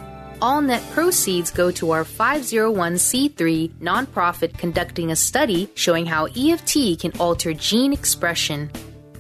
[0.42, 7.12] All net proceeds go to our 501c3 nonprofit conducting a study showing how EFT can
[7.20, 8.70] alter gene expression.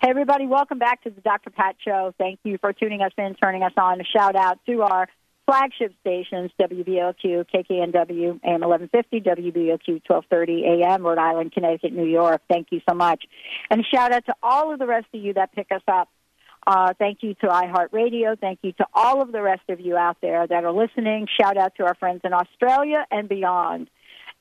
[0.04, 1.48] Hey, everybody, welcome back to the Dr.
[1.48, 2.12] Pat Show.
[2.18, 4.02] Thank you for tuning us in, turning us on.
[4.02, 5.08] A shout out to our
[5.46, 12.42] flagship stations, WBOQ, KKNW, AM 1150, WBLQ 1230 AM, Rhode Island, Connecticut, New York.
[12.50, 13.24] Thank you so much.
[13.70, 16.10] And a shout out to all of the rest of you that pick us up.
[16.66, 18.38] Uh, thank you to iHeartRadio.
[18.38, 21.28] Thank you to all of the rest of you out there that are listening.
[21.40, 23.88] Shout out to our friends in Australia and beyond.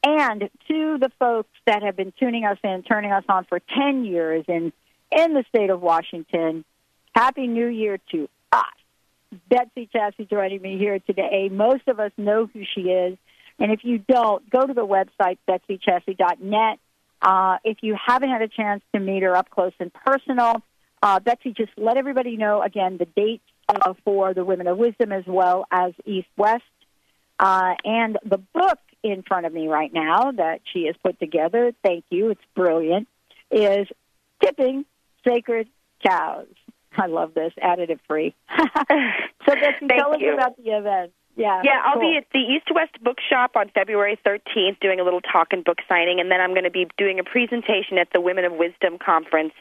[0.03, 4.03] And to the folks that have been tuning us in, turning us on for 10
[4.03, 4.73] years in,
[5.15, 6.65] in the state of Washington,
[7.15, 8.63] Happy New Year to us.
[9.49, 11.49] Betsy Chasse joining me here today.
[11.51, 13.17] Most of us know who she is.
[13.59, 16.79] And if you don't, go to the website, betsychasse.net.
[17.21, 20.61] Uh, if you haven't had a chance to meet her up close and personal,
[21.01, 25.11] uh, Betsy, just let everybody know again the dates uh, for the Women of Wisdom
[25.11, 26.63] as well as East West.
[27.39, 31.73] Uh, and the book in front of me right now that she has put together,
[31.83, 33.07] thank you, it's brilliant,
[33.51, 33.87] is
[34.43, 34.85] Tipping
[35.25, 35.67] Sacred
[36.05, 36.47] Cows.
[36.95, 38.35] I love this, additive free.
[38.57, 38.65] so,
[39.47, 40.33] Betsy, Thank tell us you.
[40.33, 41.11] about the event.
[41.35, 42.11] Yeah, Yeah, I'll cool.
[42.11, 45.79] be at the East West Bookshop on February 13th doing a little talk and book
[45.89, 48.99] signing, and then I'm going to be doing a presentation at the Women of Wisdom
[49.03, 49.53] Conference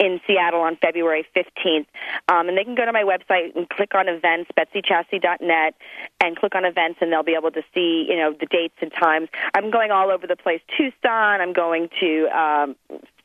[0.00, 1.86] in Seattle on February 15th.
[2.28, 5.74] Um, and they can go to my website and click on events, betsychasse.net,
[6.20, 8.90] and click on events, and they'll be able to see, you know, the dates and
[8.92, 9.28] times.
[9.54, 10.60] I'm going all over the place.
[10.76, 12.76] Tucson, I'm going to um,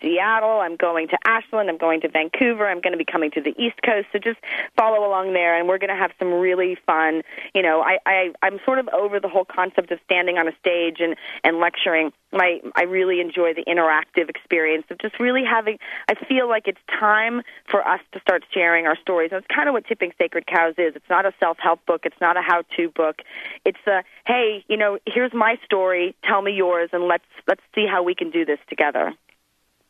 [0.02, 3.42] Seattle, I'm going to Ashland, I'm going to Vancouver, I'm going to be coming to
[3.42, 4.08] the East Coast.
[4.12, 4.40] So just
[4.78, 7.22] follow along there, and we're going to have some really fun.
[7.54, 10.56] You know, I, I I'm sort of over the whole concept of standing on a
[10.60, 12.12] stage and and lecturing.
[12.32, 15.78] My I really enjoy the interactive experience of just really having.
[16.10, 19.32] I feel like it's time for us to start sharing our stories.
[19.34, 20.96] It's kind of what Tipping Sacred Cows is.
[20.96, 22.02] It's not a self help book.
[22.06, 23.22] It's not a how to book.
[23.64, 26.16] It's a hey, you know, here's my story.
[26.24, 29.14] Tell me yours, and let's let's see how we can do this together.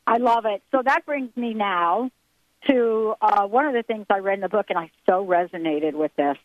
[0.08, 0.62] I love it.
[0.72, 2.12] So that brings me now
[2.68, 5.94] to uh, one of the things I read in the book, and I so resonated
[5.94, 6.38] with this.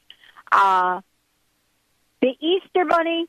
[0.53, 1.01] Uh,
[2.21, 3.27] the Easter Bunny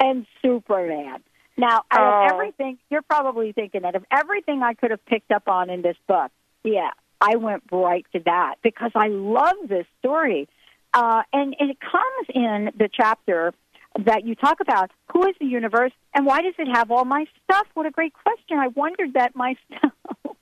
[0.00, 1.22] and Superman.
[1.56, 2.26] Now, out Oh.
[2.26, 5.82] of everything, you're probably thinking that of everything I could have picked up on in
[5.82, 6.30] this book,
[6.64, 10.48] yeah, I went right to that because I love this story.
[10.92, 13.54] Uh, and it comes in the chapter
[14.04, 17.26] that you talk about who is the universe and why does it have all my
[17.44, 17.66] stuff?
[17.74, 18.58] What a great question.
[18.58, 19.92] I wondered that myself.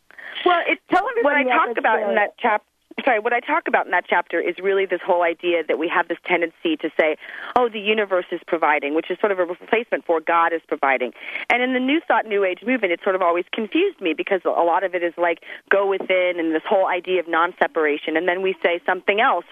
[0.44, 2.66] Well, it's Tell what I talk about in that chapter.
[3.04, 5.88] Sorry, what I talk about in that chapter is really this whole idea that we
[5.88, 7.16] have this tendency to say,
[7.56, 11.12] "Oh, the universe is providing," which is sort of a replacement for God is providing.
[11.50, 14.40] And in the New Thought, New Age movement, it sort of always confused me because
[14.44, 18.28] a lot of it is like go within and this whole idea of non-separation, and
[18.28, 19.46] then we say something else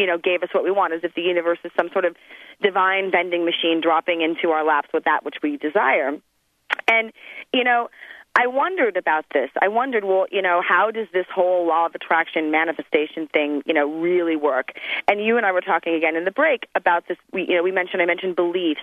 [0.00, 2.16] you know, gave us what we want, as if the universe is some sort of
[2.62, 6.18] divine vending machine dropping into our laps with that which we desire.
[6.88, 7.12] And,
[7.52, 7.90] you know,
[8.34, 9.50] I wondered about this.
[9.60, 13.74] I wondered, well, you know, how does this whole law of attraction manifestation thing, you
[13.74, 14.72] know, really work?
[15.06, 17.18] And you and I were talking again in the break about this.
[17.32, 18.80] We, you know, we mentioned I mentioned beliefs,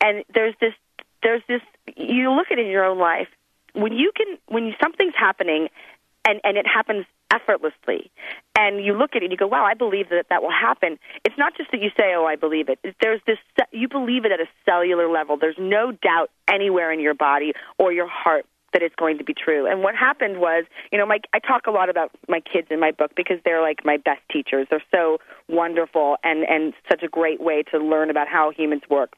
[0.00, 0.72] and there's this,
[1.22, 1.60] there's this.
[1.96, 3.28] You look at it in your own life
[3.74, 5.68] when you can, when something's happening,
[6.24, 8.10] and and it happens effortlessly,
[8.56, 10.98] and you look at it and you go, wow, I believe that that will happen.
[11.24, 12.78] It's not just that you say, oh, I believe it.
[13.00, 13.38] There's this,
[13.72, 15.36] you believe it at a cellular level.
[15.36, 19.32] There's no doubt anywhere in your body or your heart that it's going to be
[19.32, 19.66] true.
[19.66, 22.78] And what happened was, you know, my I talk a lot about my kids in
[22.78, 24.66] my book because they're like my best teachers.
[24.68, 25.18] They're so
[25.48, 29.14] wonderful and and such a great way to learn about how humans work.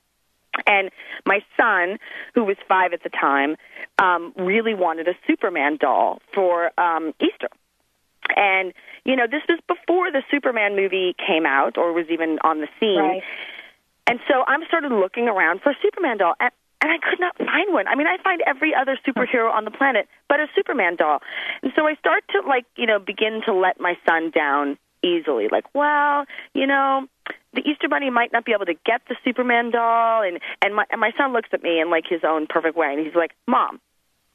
[0.67, 0.91] And
[1.27, 1.99] my son,
[2.35, 3.57] who was five at the time,
[3.99, 7.49] um, really wanted a Superman doll for um, Easter.
[8.37, 8.73] And
[9.05, 12.69] you know, this was before the Superman movie came out or was even on the
[12.79, 12.99] scene.
[12.99, 13.23] Right.
[14.07, 16.51] And so I'm started looking around for a Superman doll, and,
[16.81, 17.87] and I could not find one.
[17.89, 21.21] I mean, I find every other superhero on the planet, but a Superman doll.
[21.63, 25.49] And so I start to like, you know, begin to let my son down easily.
[25.51, 26.25] Like, well,
[26.55, 27.07] you know,
[27.53, 30.85] the Easter Bunny might not be able to get the Superman doll, and and my
[30.91, 33.33] and my son looks at me in like his own perfect way, and he's like,
[33.47, 33.81] Mom,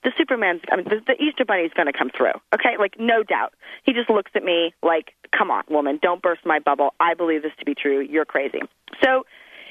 [0.04, 2.34] the Superman's, I mean, the, the Easter Bunny's going to come through.
[2.54, 3.54] Okay, like no doubt.
[3.84, 6.94] He just looks at me like, "Come on, woman, don't burst my bubble.
[7.00, 8.02] I believe this to be true.
[8.02, 8.60] You're crazy."
[9.04, 9.26] So,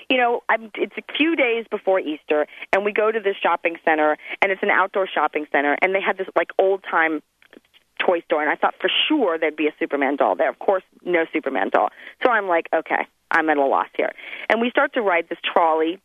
[0.09, 3.76] you know, I'm, it's a few days before Easter, and we go to this shopping
[3.85, 7.22] center, and it's an outdoor shopping center, and they had this like old time
[8.05, 10.51] toy store, and I thought for sure there'd be a Superman doll there.
[10.51, 11.91] Of course, no Superman doll.
[12.22, 14.12] So I'm like, okay, I'm at a loss here.
[14.49, 16.01] And we start to ride this trolley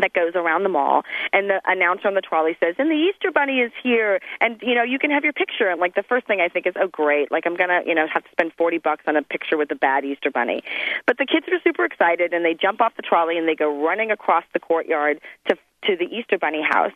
[0.00, 3.30] that goes around the mall and the announcer on the trolley says and the easter
[3.30, 6.26] bunny is here and you know you can have your picture and like the first
[6.26, 8.78] thing i think is oh great like i'm to you know have to spend 40
[8.78, 10.62] bucks on a picture with the bad easter bunny
[11.06, 13.84] but the kids are super excited and they jump off the trolley and they go
[13.84, 16.92] running across the courtyard to to the Easter Bunny house,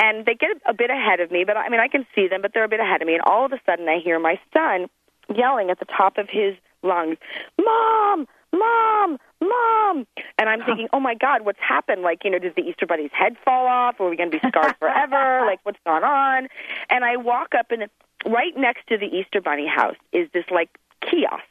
[0.00, 1.44] and they get a bit ahead of me.
[1.44, 3.14] But I mean, I can see them, but they're a bit ahead of me.
[3.14, 4.88] And all of a sudden, I hear my son
[5.34, 7.18] yelling at the top of his lungs,
[7.58, 10.06] "Mom, mom, mom!"
[10.38, 12.02] And I'm thinking, "Oh my God, what's happened?
[12.02, 14.00] Like, you know, did the Easter Bunny's head fall off?
[14.00, 15.44] Are we going to be scarred forever?
[15.46, 16.48] like, what's gone on?"
[16.90, 17.86] And I walk up, and
[18.26, 20.70] right next to the Easter Bunny house is this like
[21.00, 21.44] kiosk.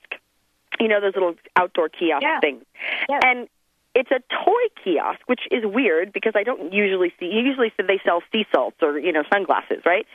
[0.79, 2.39] You know, those little outdoor kiosk Yeah.
[2.39, 2.63] things.
[3.09, 3.49] And
[3.95, 7.25] it's a toy kiosk, which is weird because I don't usually see.
[7.25, 10.05] Usually, they sell sea salts or you know sunglasses, right?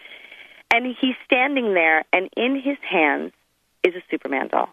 [0.72, 3.32] And he's standing there, and in his hands
[3.82, 4.70] is a Superman doll.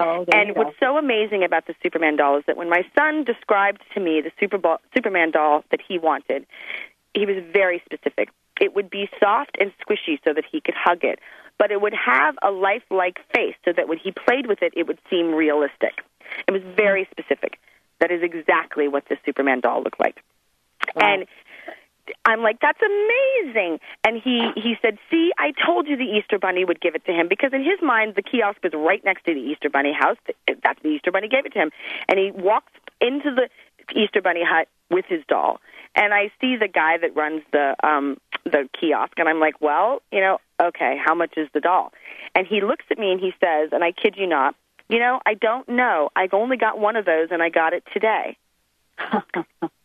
[0.00, 3.82] Oh, And what's so amazing about the Superman doll is that when my son described
[3.94, 4.58] to me the Super
[4.94, 6.46] Superman doll that he wanted,
[7.14, 8.30] he was very specific.
[8.60, 11.18] It would be soft and squishy so that he could hug it,
[11.58, 14.86] but it would have a lifelike face so that when he played with it, it
[14.86, 16.04] would seem realistic.
[16.46, 17.58] It was very specific.
[18.00, 20.22] That is exactly what the Superman doll looked like.
[20.96, 21.26] And
[22.24, 23.80] I'm like, that's amazing.
[24.04, 27.12] And he he said, see, I told you the Easter Bunny would give it to
[27.12, 30.16] him because in his mind the kiosk was right next to the Easter Bunny house.
[30.46, 31.70] That's the Easter Bunny gave it to him.
[32.08, 33.48] And he walks into the
[33.98, 35.60] Easter Bunny hut with his doll.
[35.94, 40.02] And I see the guy that runs the um the kiosk and I'm like, well,
[40.12, 41.92] you know, okay, how much is the doll?
[42.34, 44.54] And he looks at me and he says, and I kid you not,
[44.88, 46.10] you know, I don't know.
[46.16, 48.36] I've only got one of those and I got it today.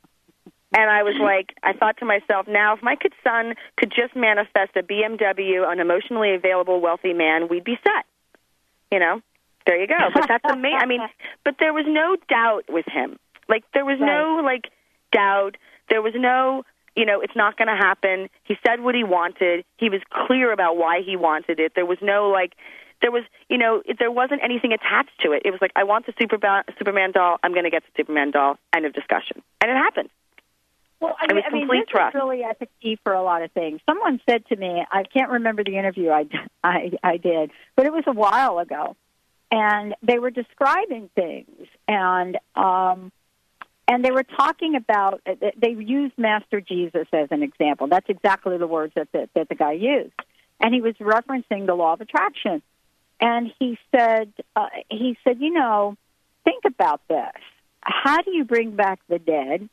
[0.74, 4.16] And I was like, I thought to myself, now if my kid son could just
[4.16, 8.06] manifest a BMW, an emotionally available, wealthy man, we'd be set.
[8.92, 9.22] You know,
[9.66, 9.98] there you go.
[10.14, 10.80] But that's amazing.
[10.82, 11.02] I mean,
[11.46, 13.20] but there was no doubt with him.
[13.48, 14.72] Like there was no like
[15.12, 15.58] doubt.
[15.90, 16.64] There was no,
[16.96, 18.30] you know, it's not going to happen.
[18.44, 19.66] He said what he wanted.
[19.78, 21.74] He was clear about why he wanted it.
[21.76, 22.54] There was no like.
[23.02, 25.42] There was, you know, there wasn't anything attached to it.
[25.44, 27.36] It was like, I want the Superman, Superman doll.
[27.44, 28.58] I'm going to get the Superman doll.
[28.74, 29.44] End of discussion.
[29.60, 30.10] And it happened.
[31.04, 32.16] Well, I It mean, was I mean this trust.
[32.16, 33.82] is really at the key for a lot of things.
[33.86, 36.26] Someone said to me, I can't remember the interview I,
[36.64, 38.95] I, I did, but it was a while ago,
[39.51, 43.12] and they were describing things, and um,
[43.88, 47.88] and they were talking about they used Master Jesus as an example.
[47.88, 50.14] That's exactly the words that the, that the guy used,
[50.62, 52.62] and he was referencing the law of attraction,
[53.20, 55.97] and he said uh, he said, you know,
[56.45, 57.34] think about this.
[57.82, 59.68] How do you bring back the dead?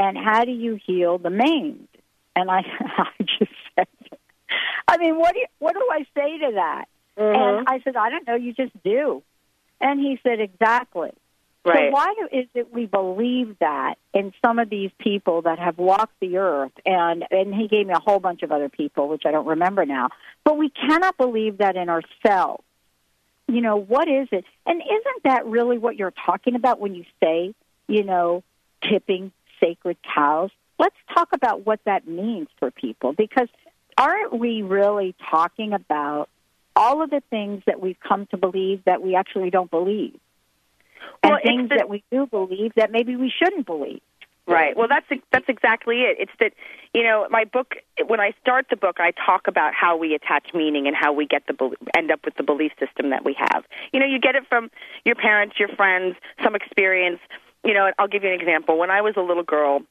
[0.00, 1.88] And how do you heal the maimed?
[2.34, 3.86] And I, I just said,
[4.88, 6.86] I mean, what do you, what do I say to that?
[7.18, 7.64] And mm-hmm.
[7.68, 8.34] I said, I don't know.
[8.34, 9.22] You just do.
[9.78, 11.10] And he said, exactly.
[11.66, 11.90] Right.
[11.90, 16.18] So why is it we believe that in some of these people that have walked
[16.18, 19.30] the earth, and and he gave me a whole bunch of other people, which I
[19.30, 20.08] don't remember now,
[20.42, 22.64] but we cannot believe that in ourselves.
[23.46, 24.46] you know, what is it?
[24.64, 27.54] And isn't that really what you're talking about when you say,
[27.88, 28.42] you know,
[28.90, 30.50] tipping sacred cows?
[30.78, 33.48] Let's talk about what that means for people because
[33.98, 36.28] aren't we really talking about
[36.74, 40.18] all of the things that we've come to believe that we actually don't believe?
[41.22, 44.00] And Well, things the- that we do believe that maybe we shouldn't believe.
[44.46, 44.76] Right.
[44.76, 46.16] Well, that's that's exactly it.
[46.18, 46.54] It's that
[46.92, 47.76] you know my book.
[48.04, 51.24] When I start the book, I talk about how we attach meaning and how we
[51.24, 53.64] get the end up with the belief system that we have.
[53.92, 54.70] You know, you get it from
[55.04, 57.20] your parents, your friends, some experience.
[57.64, 58.78] You know, I'll give you an example.
[58.78, 59.82] When I was a little girl,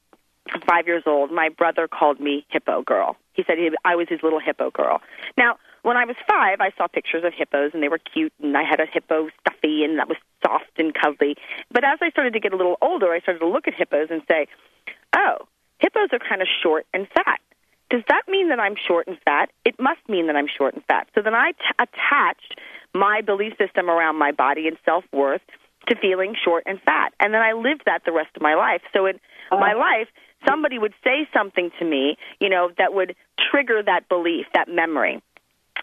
[0.67, 3.15] five years old, my brother called me hippo girl.
[3.33, 5.01] He said he, I was his little hippo girl.
[5.37, 8.57] Now, when I was five, I saw pictures of hippos and they were cute, and
[8.57, 11.35] I had a hippo stuffy and that was soft and cuddly.
[11.71, 14.07] But as I started to get a little older, I started to look at hippos
[14.09, 14.47] and say,
[15.15, 15.47] oh,
[15.79, 17.39] hippos are kind of short and fat.
[17.89, 19.49] Does that mean that I'm short and fat?
[19.65, 21.07] It must mean that I'm short and fat.
[21.15, 22.59] So then I t- attached
[22.93, 25.41] my belief system around my body and self worth
[25.89, 27.13] to feeling short and fat.
[27.19, 28.81] And then I lived that the rest of my life.
[28.93, 29.19] So in
[29.51, 29.59] oh.
[29.59, 30.07] my life,
[30.47, 33.15] somebody would say something to me, you know, that would
[33.51, 35.21] trigger that belief, that memory.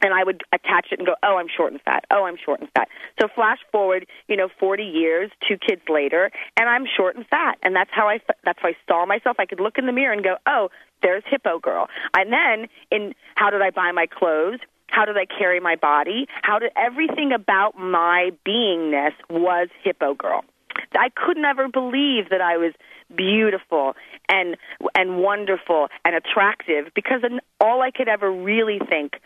[0.02, 2.04] And I would attach it and go, oh, I'm short and fat.
[2.10, 2.88] Oh, I'm short and fat.
[3.18, 7.56] So flash forward, you know, 40 years, two kids later, and I'm short and fat.
[7.62, 9.36] And that's how I, that's how I saw myself.
[9.38, 10.68] I could look in the mirror and go, oh,
[11.02, 11.88] there's hippo girl.
[12.14, 14.58] And then in how did I buy my clothes?
[14.88, 16.26] How did I carry my body?
[16.42, 20.44] How did everything about my beingness was hippo girl.
[20.92, 22.72] I could never believe that I was
[23.14, 23.94] beautiful
[24.28, 24.56] and
[24.94, 27.22] and wonderful and attractive because
[27.60, 29.20] all I could ever really think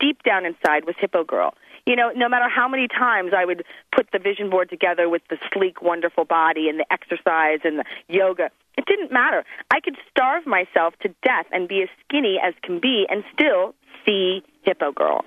[0.00, 1.54] deep down inside was hippo girl.
[1.86, 3.64] You know, no matter how many times I would
[3.94, 7.84] put the vision board together with the sleek, wonderful body and the exercise and the
[8.08, 9.44] yoga, it didn't matter.
[9.70, 13.74] I could starve myself to death and be as skinny as can be and still
[14.06, 15.24] see hippo girl.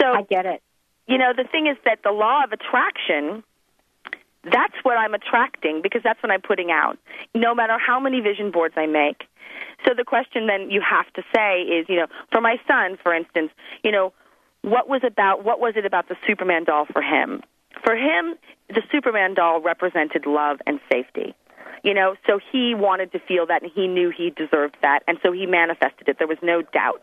[0.00, 0.62] So I get it.
[1.06, 3.42] You know, the thing is that the law of attraction
[4.44, 6.98] that's what I'm attracting because that's what I'm putting out,
[7.34, 9.24] no matter how many vision boards I make.
[9.86, 13.14] So the question then you have to say is, you know, for my son, for
[13.14, 13.50] instance,
[13.84, 14.12] you know,
[14.62, 17.42] what was about what was it about the Superman doll for him?
[17.84, 18.34] For him,
[18.68, 21.34] the Superman doll represented love and safety.
[21.84, 25.18] You know, so he wanted to feel that and he knew he deserved that and
[25.22, 26.16] so he manifested it.
[26.18, 27.02] There was no doubt.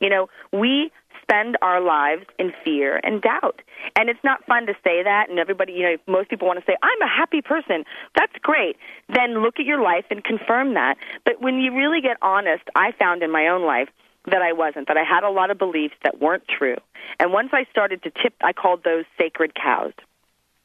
[0.00, 0.90] You know, we
[1.22, 3.62] spend our lives in fear and doubt.
[3.96, 6.64] And it's not fun to say that and everybody, you know, most people want to
[6.66, 7.84] say, I'm a happy person.
[8.16, 8.76] That's great.
[9.08, 10.96] Then look at your life and confirm that.
[11.24, 13.88] But when you really get honest, I found in my own life
[14.26, 16.76] that I wasn't, that I had a lot of beliefs that weren't true.
[17.18, 19.92] And once I started to tip, I called those sacred cows.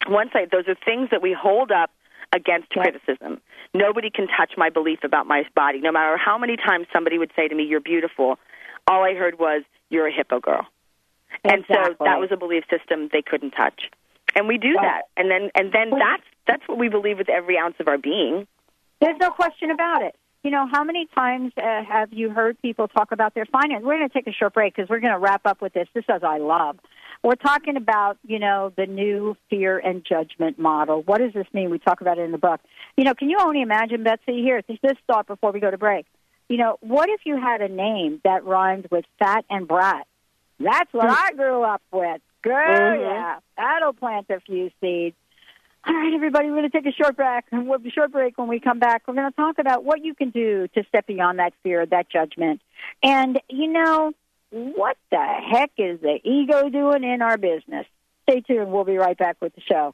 [0.07, 1.91] Once I, those are things that we hold up
[2.33, 3.39] against criticism.
[3.73, 5.79] Nobody can touch my belief about my body.
[5.79, 8.37] No matter how many times somebody would say to me, You're beautiful,
[8.87, 10.67] all I heard was, You're a hippo girl.
[11.43, 13.89] And so that was a belief system they couldn't touch.
[14.35, 15.03] And we do that.
[15.15, 18.47] And then and then that's that's what we believe with every ounce of our being.
[19.01, 20.15] There's no question about it.
[20.43, 23.83] You know, how many times uh, have you heard people talk about their finance?
[23.83, 25.87] We're going to take a short break because we're going to wrap up with this.
[25.95, 26.77] This is I love.
[27.23, 31.01] We're talking about, you know, the new fear and judgment model.
[31.01, 31.71] What does this mean?
[31.71, 32.61] We talk about it in the book.
[32.95, 36.05] You know, can you only imagine, Betsy, here, this thought before we go to break.
[36.49, 40.05] You know, what if you had a name that rhymed with fat and brat?
[40.59, 42.21] That's what I grew up with.
[42.41, 43.01] Girl, Mhm.
[43.01, 43.39] yeah.
[43.57, 45.15] That'll plant a few seeds.
[45.87, 47.43] All right, everybody, we're going to take a short break.
[47.51, 49.03] And we'll be short break when we come back.
[49.07, 52.09] We're going to talk about what you can do to step beyond that fear, that
[52.09, 52.61] judgment.
[53.03, 54.13] And, you know,
[54.51, 57.85] what the heck is the ego doing in our business?
[58.23, 58.71] Stay tuned.
[58.71, 59.93] We'll be right back with the show.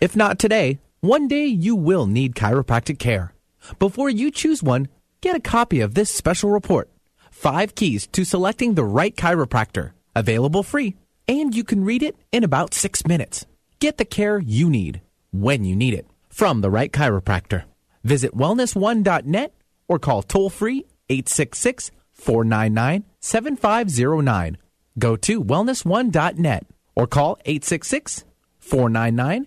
[0.00, 3.32] If not today, one day you will need chiropractic care.
[3.80, 4.86] Before you choose one,
[5.20, 6.88] get a copy of this special report.
[7.32, 9.92] Five keys to selecting the right chiropractor.
[10.14, 10.94] Available free,
[11.26, 13.44] and you can read it in about six minutes.
[13.80, 15.00] Get the care you need
[15.32, 17.64] when you need it from the right chiropractor.
[18.04, 19.52] Visit wellness1.net
[19.88, 24.58] or call toll free 866 499 7509.
[24.98, 28.24] Go to wellness1.net or call 866
[28.58, 29.46] 499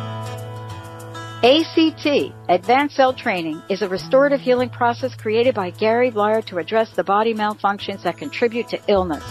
[1.43, 2.05] ACT,
[2.49, 7.03] Advanced Cell Training, is a restorative healing process created by Gary Blyer to address the
[7.03, 9.23] body malfunctions that contribute to illness.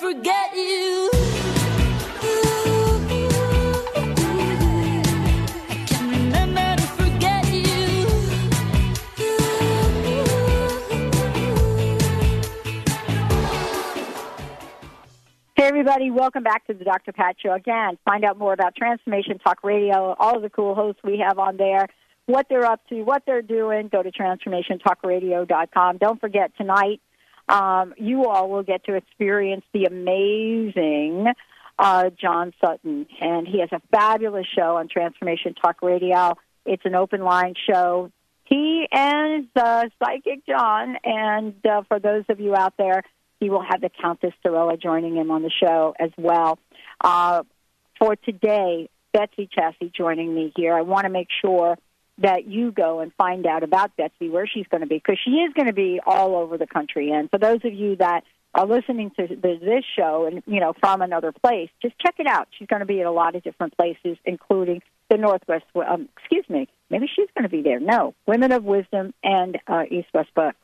[0.00, 1.10] Forget you.
[15.54, 17.12] Hey, everybody, welcome back to the Dr.
[17.12, 17.52] Pat Show.
[17.52, 21.38] Again, find out more about Transformation Talk Radio, all of the cool hosts we have
[21.38, 21.86] on there,
[22.26, 23.88] what they're up to, what they're doing.
[23.88, 25.98] Go to transformationtalkradio.com.
[25.98, 27.00] Don't forget, tonight,
[27.48, 31.26] um, you all will get to experience the amazing
[31.78, 33.06] uh, John Sutton.
[33.20, 36.36] And he has a fabulous show on Transformation Talk Radio.
[36.64, 38.10] It's an open line show.
[38.44, 43.02] He and uh, Psychic John, and uh, for those of you out there,
[43.40, 46.58] he will have the Countess Sorella joining him on the show as well.
[47.00, 47.42] Uh,
[47.98, 50.74] for today, Betsy Chasse joining me here.
[50.74, 51.76] I want to make sure
[52.22, 55.32] that you go and find out about Betsy, where she's going to be, because she
[55.32, 57.10] is going to be all over the country.
[57.10, 61.02] And for those of you that are listening to this show and you know from
[61.02, 62.48] another place, just check it out.
[62.58, 65.64] She's going to be at a lot of different places, including the Northwest.
[65.74, 67.80] Um, excuse me, maybe she's going to be there.
[67.80, 70.56] No, Women of Wisdom and uh, East West Books.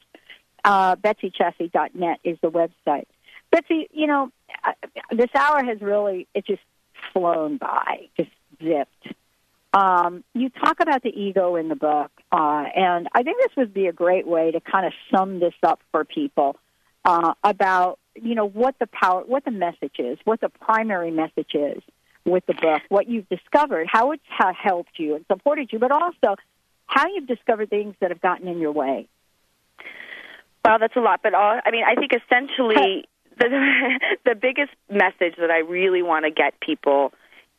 [0.64, 3.06] Uh, BetsyChasse.net is the website.
[3.50, 4.30] Betsy, you know,
[4.64, 4.72] uh,
[5.12, 6.60] this hour has really it just
[7.12, 8.30] flown by, just
[8.62, 9.14] zipped.
[9.72, 13.74] Um, you talk about the ego in the book, uh, and I think this would
[13.74, 16.56] be a great way to kind of sum this up for people
[17.04, 21.54] uh, about you know what the power, what the message is, what the primary message
[21.54, 21.82] is
[22.24, 25.90] with the book, what you've discovered, how it's ha- helped you and supported you, but
[25.90, 26.36] also
[26.86, 29.06] how you've discovered things that have gotten in your way.
[30.64, 33.06] Well, that's a lot, but all, I mean, I think essentially
[33.38, 37.12] the the biggest message that I really want to get people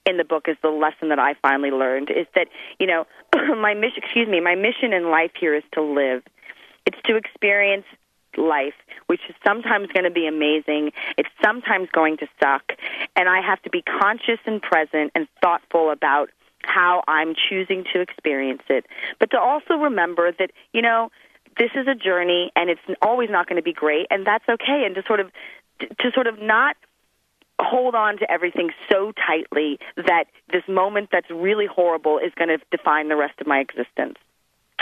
[0.10, 2.48] in the book is the lesson that I finally learned is that
[2.80, 3.06] you know
[3.56, 6.24] my mission excuse me my mission in life here is to live.
[6.86, 7.86] It's to experience
[8.38, 8.74] life
[9.08, 10.92] which is sometimes going to be amazing.
[11.18, 12.74] It's sometimes going to suck.
[13.16, 16.30] And I have to be conscious and present and thoughtful about
[16.64, 18.86] how I'm choosing to experience it.
[19.20, 21.12] But to also remember that you know
[21.58, 24.84] this is a journey and it's always not going to be great and that's okay.
[24.86, 25.32] And to sort of
[25.80, 26.76] to sort of not
[27.60, 32.58] hold on to everything so tightly that this moment that's really horrible is going to
[32.72, 34.18] define the rest of my existence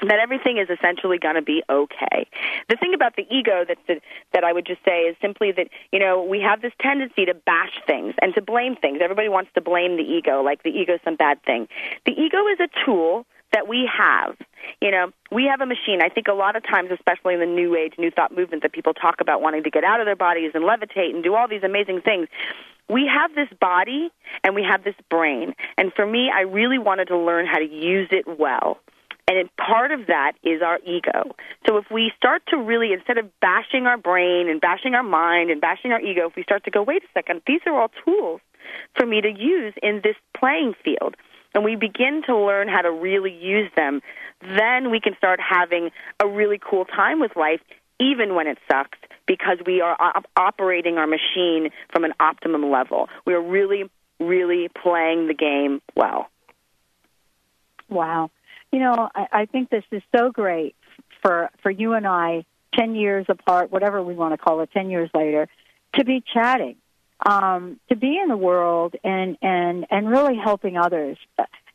[0.04, 2.28] that everything is essentially going to be okay.
[2.70, 4.02] The thing about the ego that,
[4.34, 7.34] that I would just say is simply that you know we have this tendency to
[7.34, 9.00] bash things and to blame things.
[9.02, 11.68] Everybody wants to blame the ego, like the ego is some bad thing.
[12.06, 14.36] The ego is a tool that we have.
[14.82, 16.02] You know, we have a machine.
[16.02, 18.74] I think a lot of times, especially in the New Age, New Thought movement, that
[18.74, 21.48] people talk about wanting to get out of their bodies and levitate and do all
[21.48, 22.28] these amazing things.
[22.90, 24.10] We have this body
[24.44, 25.56] and we have this brain.
[25.78, 28.80] And for me, I really wanted to learn how to use it well.
[29.30, 31.36] And part of that is our ego.
[31.68, 35.50] So if we start to really, instead of bashing our brain and bashing our mind
[35.50, 37.92] and bashing our ego, if we start to go, wait a second, these are all
[38.06, 38.40] tools
[38.96, 41.16] for me to use in this playing field.
[41.54, 44.02] And we begin to learn how to really use them,
[44.42, 45.90] then we can start having
[46.20, 47.62] a really cool time with life,
[48.00, 53.10] even when it sucks, because we are op- operating our machine from an optimum level.
[53.26, 53.90] We are really,
[54.20, 56.30] really playing the game well.
[57.90, 58.32] Wow.
[58.72, 60.76] You know, I, I think this is so great
[61.22, 62.46] for for you and I,
[62.78, 65.48] ten years apart, whatever we want to call it, ten years later,
[65.94, 66.76] to be chatting,
[67.26, 71.18] um, to be in the world and and and really helping others,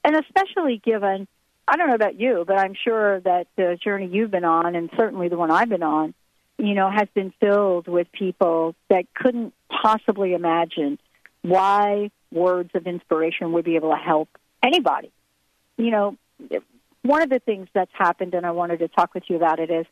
[0.05, 1.27] and especially given.
[1.67, 4.91] I don't know about you, but I'm sure that the journey you've been on, and
[4.97, 6.13] certainly the one I've been on,
[6.59, 10.99] you know, has been filled with people that couldn't possibly imagine
[11.43, 14.29] why words of inspiration would be able to help
[14.63, 15.13] anybody.
[15.77, 16.17] You know,
[17.03, 19.71] one of the things that's happened, and I wanted to talk with you about it,
[19.71, 19.87] is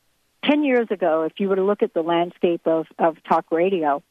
[0.45, 4.03] 10 years ago, if you were to look at the landscape of, of talk radio,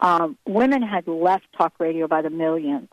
[0.00, 2.88] um, women had left talk radio by the millions.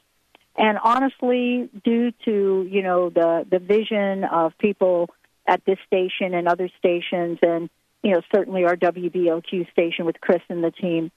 [0.57, 5.09] And honestly, due to, you know, the, the vision of people
[5.47, 7.69] at this station and other stations and,
[8.03, 11.11] you know, certainly our WBLQ station with Chris and the team,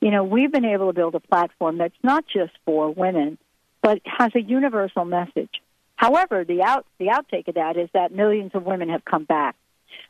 [0.00, 3.38] you know, we've been able to build a platform that's not just for women,
[3.82, 5.60] but has a universal message.
[5.94, 9.54] However, the out the outtake of that is that millions of women have come back.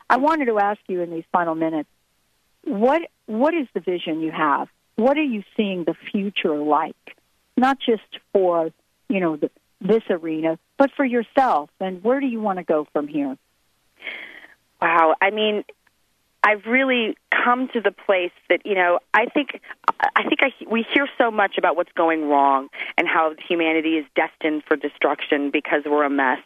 [0.09, 1.89] I wanted to ask you in these final minutes,
[2.63, 4.69] what what is the vision you have?
[5.01, 6.95] What are you seeing the future like?
[7.57, 8.69] Not just for
[9.09, 9.49] you know the,
[9.81, 11.69] this arena, but for yourself.
[11.79, 13.35] And where do you want to go from here?
[14.81, 15.15] Wow.
[15.21, 15.63] I mean,
[16.43, 19.61] I've really come to the place that you know I think
[19.99, 24.05] I think I, we hear so much about what's going wrong and how humanity is
[24.15, 26.39] destined for destruction because we're a mess.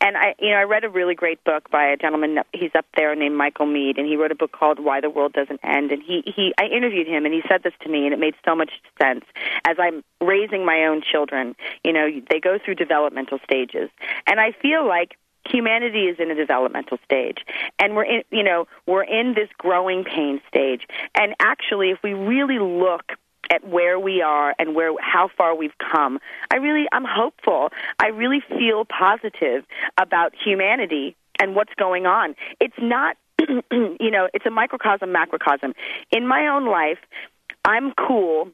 [0.00, 2.86] And I you know I read a really great book by a gentleman he's up
[2.96, 5.90] there named Michael Meade and he wrote a book called Why the World Doesn't End
[5.90, 8.34] and he he I interviewed him and he said this to me and it made
[8.44, 8.70] so much
[9.02, 9.24] sense
[9.66, 11.56] as I'm raising my own children.
[11.84, 13.90] You know they go through developmental stages
[14.26, 15.16] and I feel like
[15.48, 17.38] humanity is in a developmental stage.
[17.78, 20.86] And we're in you know we're in this growing pain stage.
[21.14, 23.12] And actually if we really look
[23.50, 26.20] at where we are and where how far we've come
[26.52, 27.70] i really i'm hopeful.
[27.98, 29.64] I really feel positive
[29.98, 32.34] about humanity and what's going on.
[32.60, 33.16] It's not
[33.48, 35.74] you know it's a microcosm macrocosm.
[36.10, 36.98] In my own life
[37.64, 38.48] i'm cool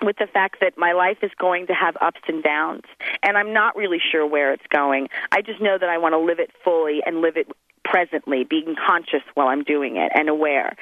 [0.00, 2.84] with the fact that my life is going to have ups and downs,
[3.22, 5.08] and I'm not really sure where it's going.
[5.30, 7.48] I just know that I want to live it fully and live it
[7.84, 10.76] presently, being conscious while I'm doing it and aware.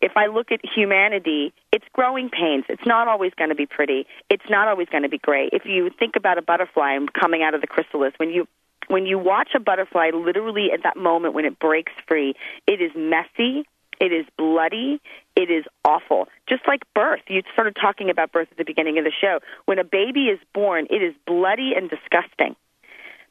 [0.00, 2.64] If I look at humanity, it's growing pains.
[2.68, 4.06] It's not always going to be pretty.
[4.30, 5.50] It's not always going to be great.
[5.52, 8.46] If you think about a butterfly coming out of the chrysalis, when you
[8.86, 12.34] when you watch a butterfly literally at that moment when it breaks free,
[12.66, 13.64] it is messy,
[14.00, 15.00] it is bloody.
[15.38, 16.26] It is awful.
[16.48, 17.20] Just like birth.
[17.28, 19.38] You started talking about birth at the beginning of the show.
[19.66, 22.56] When a baby is born, it is bloody and disgusting.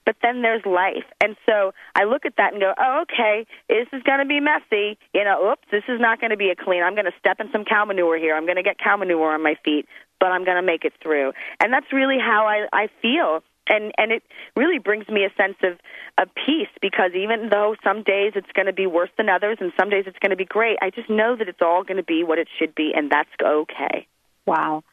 [0.06, 1.04] But then there's life.
[1.20, 4.40] And so I look at that and go, oh, okay, this is going to be
[4.40, 4.98] messy.
[5.14, 6.82] You know, oops, this is not going to be a clean.
[6.82, 8.34] I'm going to step in some cow manure here.
[8.34, 9.86] I'm going to get cow manure on my feet,
[10.22, 11.34] but I'm going to make it through.
[11.60, 14.24] And that's really how I, I feel and and it
[14.56, 15.78] really brings me a sense of
[16.18, 19.72] of peace because even though some days it's going to be worse than others and
[19.80, 22.04] some days it's going to be great i just know that it's all going to
[22.04, 24.08] be what it should be and that's okay.
[24.46, 24.84] Wow.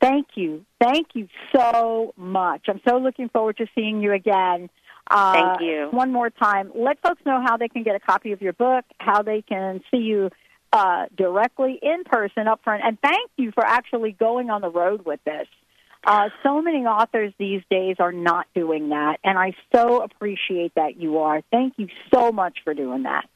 [0.00, 0.64] Thank you.
[0.80, 2.62] Thank you so much.
[2.68, 4.68] I'm so looking forward to seeing you again.
[5.10, 5.88] Uh, Thank you.
[5.90, 8.84] One more time, let folks know how they can get a copy of your book,
[8.98, 10.30] how they can see you
[10.72, 15.04] uh, directly in person up front, and thank you for actually going on the road
[15.04, 15.46] with this.
[16.06, 21.00] Uh, so many authors these days are not doing that, and I so appreciate that
[21.00, 21.40] you are.
[21.50, 23.26] Thank you so much for doing that.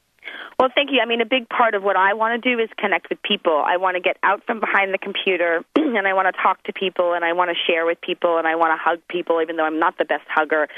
[0.59, 1.01] Well, thank you.
[1.01, 3.63] I mean, a big part of what I want to do is connect with people.
[3.65, 6.73] I want to get out from behind the computer and I want to talk to
[6.73, 9.57] people and I want to share with people and I want to hug people, even
[9.57, 10.69] though I'm not the best hugger.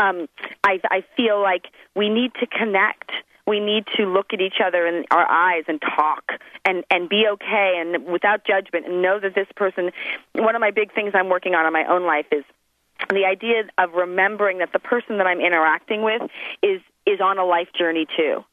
[0.00, 0.26] Um,
[0.64, 3.10] I, I feel like we need to connect
[3.46, 6.32] we need to look at each other in our eyes and talk
[6.64, 9.90] and and be okay and without judgment and know that this person
[10.34, 12.44] one of my big things I'm working on in my own life is
[13.10, 16.22] the idea of remembering that the person that I'm interacting with
[16.62, 18.44] is is on a life journey too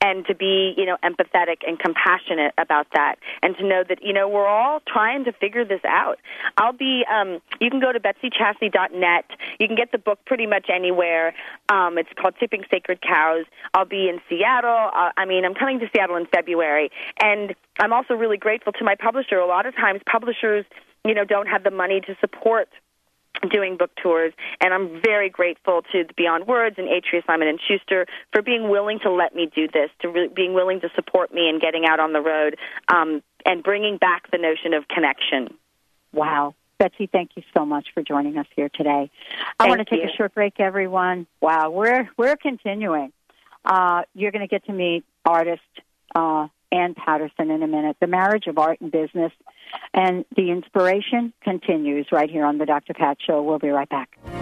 [0.00, 4.12] and to be, you know, empathetic and compassionate about that, and to know that, you
[4.12, 6.18] know, we're all trying to figure this out.
[6.56, 9.24] I'll be, um, you can go to betsychastity.net.
[9.58, 11.34] You can get the book pretty much anywhere.
[11.68, 13.44] Um, it's called Tipping Sacred Cows.
[13.74, 14.90] I'll be in Seattle.
[14.94, 16.90] Uh, I mean, I'm coming to Seattle in February,
[17.22, 19.36] and I'm also really grateful to my publisher.
[19.36, 20.64] A lot of times, publishers,
[21.04, 22.68] you know, don't have the money to support
[23.50, 28.06] doing book tours and I'm very grateful to Beyond Words and Atria Simon and Schuster
[28.32, 31.48] for being willing to let me do this to re- being willing to support me
[31.48, 32.56] in getting out on the road
[32.88, 35.54] um, and bringing back the notion of connection
[36.12, 39.08] wow Betsy, thank you so much for joining us here today.
[39.60, 40.10] I Thank want to take you.
[40.10, 41.28] a short break, everyone.
[41.40, 43.12] Wow, we're we're continuing.
[43.64, 45.62] Uh, you're going to get to meet artist
[46.14, 47.96] uh, Ann Patterson in a minute.
[48.00, 49.32] The marriage of art and business,
[49.94, 52.94] and the inspiration continues right here on the Dr.
[52.94, 53.42] Pat Show.
[53.42, 54.41] We'll be right back.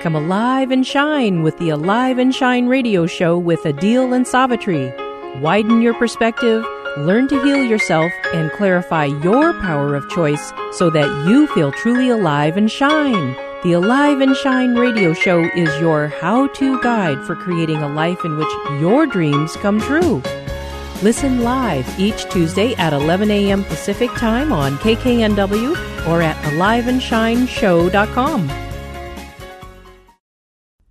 [0.00, 4.90] Come alive and shine with the Alive and Shine radio show with Adil and Savitri.
[5.42, 6.64] Widen your perspective,
[6.96, 12.08] learn to heal yourself, and clarify your power of choice so that you feel truly
[12.08, 13.36] alive and shine.
[13.62, 18.24] The Alive and Shine radio show is your how to guide for creating a life
[18.24, 18.48] in which
[18.80, 20.22] your dreams come true.
[21.02, 23.64] Listen live each Tuesday at 11 a.m.
[23.64, 28.69] Pacific Time on KKNW or at aliveandshineshow.com.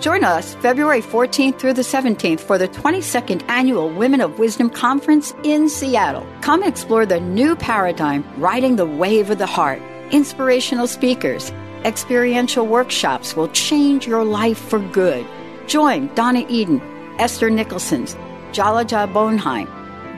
[0.00, 5.34] Join us February 14th through the 17th for the 22nd Annual Women of Wisdom Conference
[5.42, 6.26] in Seattle.
[6.40, 9.82] Come explore the new paradigm, riding the wave of the heart.
[10.10, 11.50] Inspirational speakers,
[11.84, 15.26] experiential workshops will change your life for good.
[15.66, 16.80] Join Donna Eden,
[17.18, 18.14] Esther Nicholson's,
[18.52, 19.68] Jalaja Bonheim,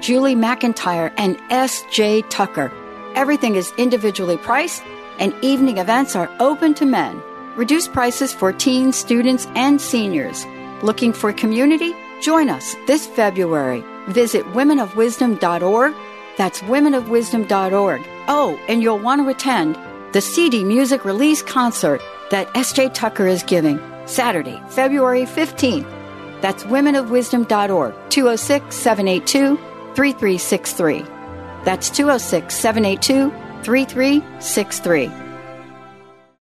[0.03, 2.22] Julie McIntyre, and S.J.
[2.22, 2.70] Tucker.
[3.14, 4.82] Everything is individually priced,
[5.18, 7.20] and evening events are open to men.
[7.57, 10.44] Reduced prices for teens, students, and seniors.
[10.82, 11.94] Looking for community?
[12.20, 13.82] Join us this February.
[14.09, 15.94] Visit womenofwisdom.org.
[16.36, 18.09] That's womenofwisdom.org.
[18.28, 19.76] Oh, and you'll want to attend
[20.12, 22.90] the CD music release concert that S.J.
[22.90, 23.78] Tucker is giving
[24.09, 25.88] Saturday, February 15th.
[26.40, 29.56] That's womenofwisdom.org, 206 782
[29.94, 31.02] 3363.
[31.64, 33.30] That's 206 782
[33.62, 35.27] 3363.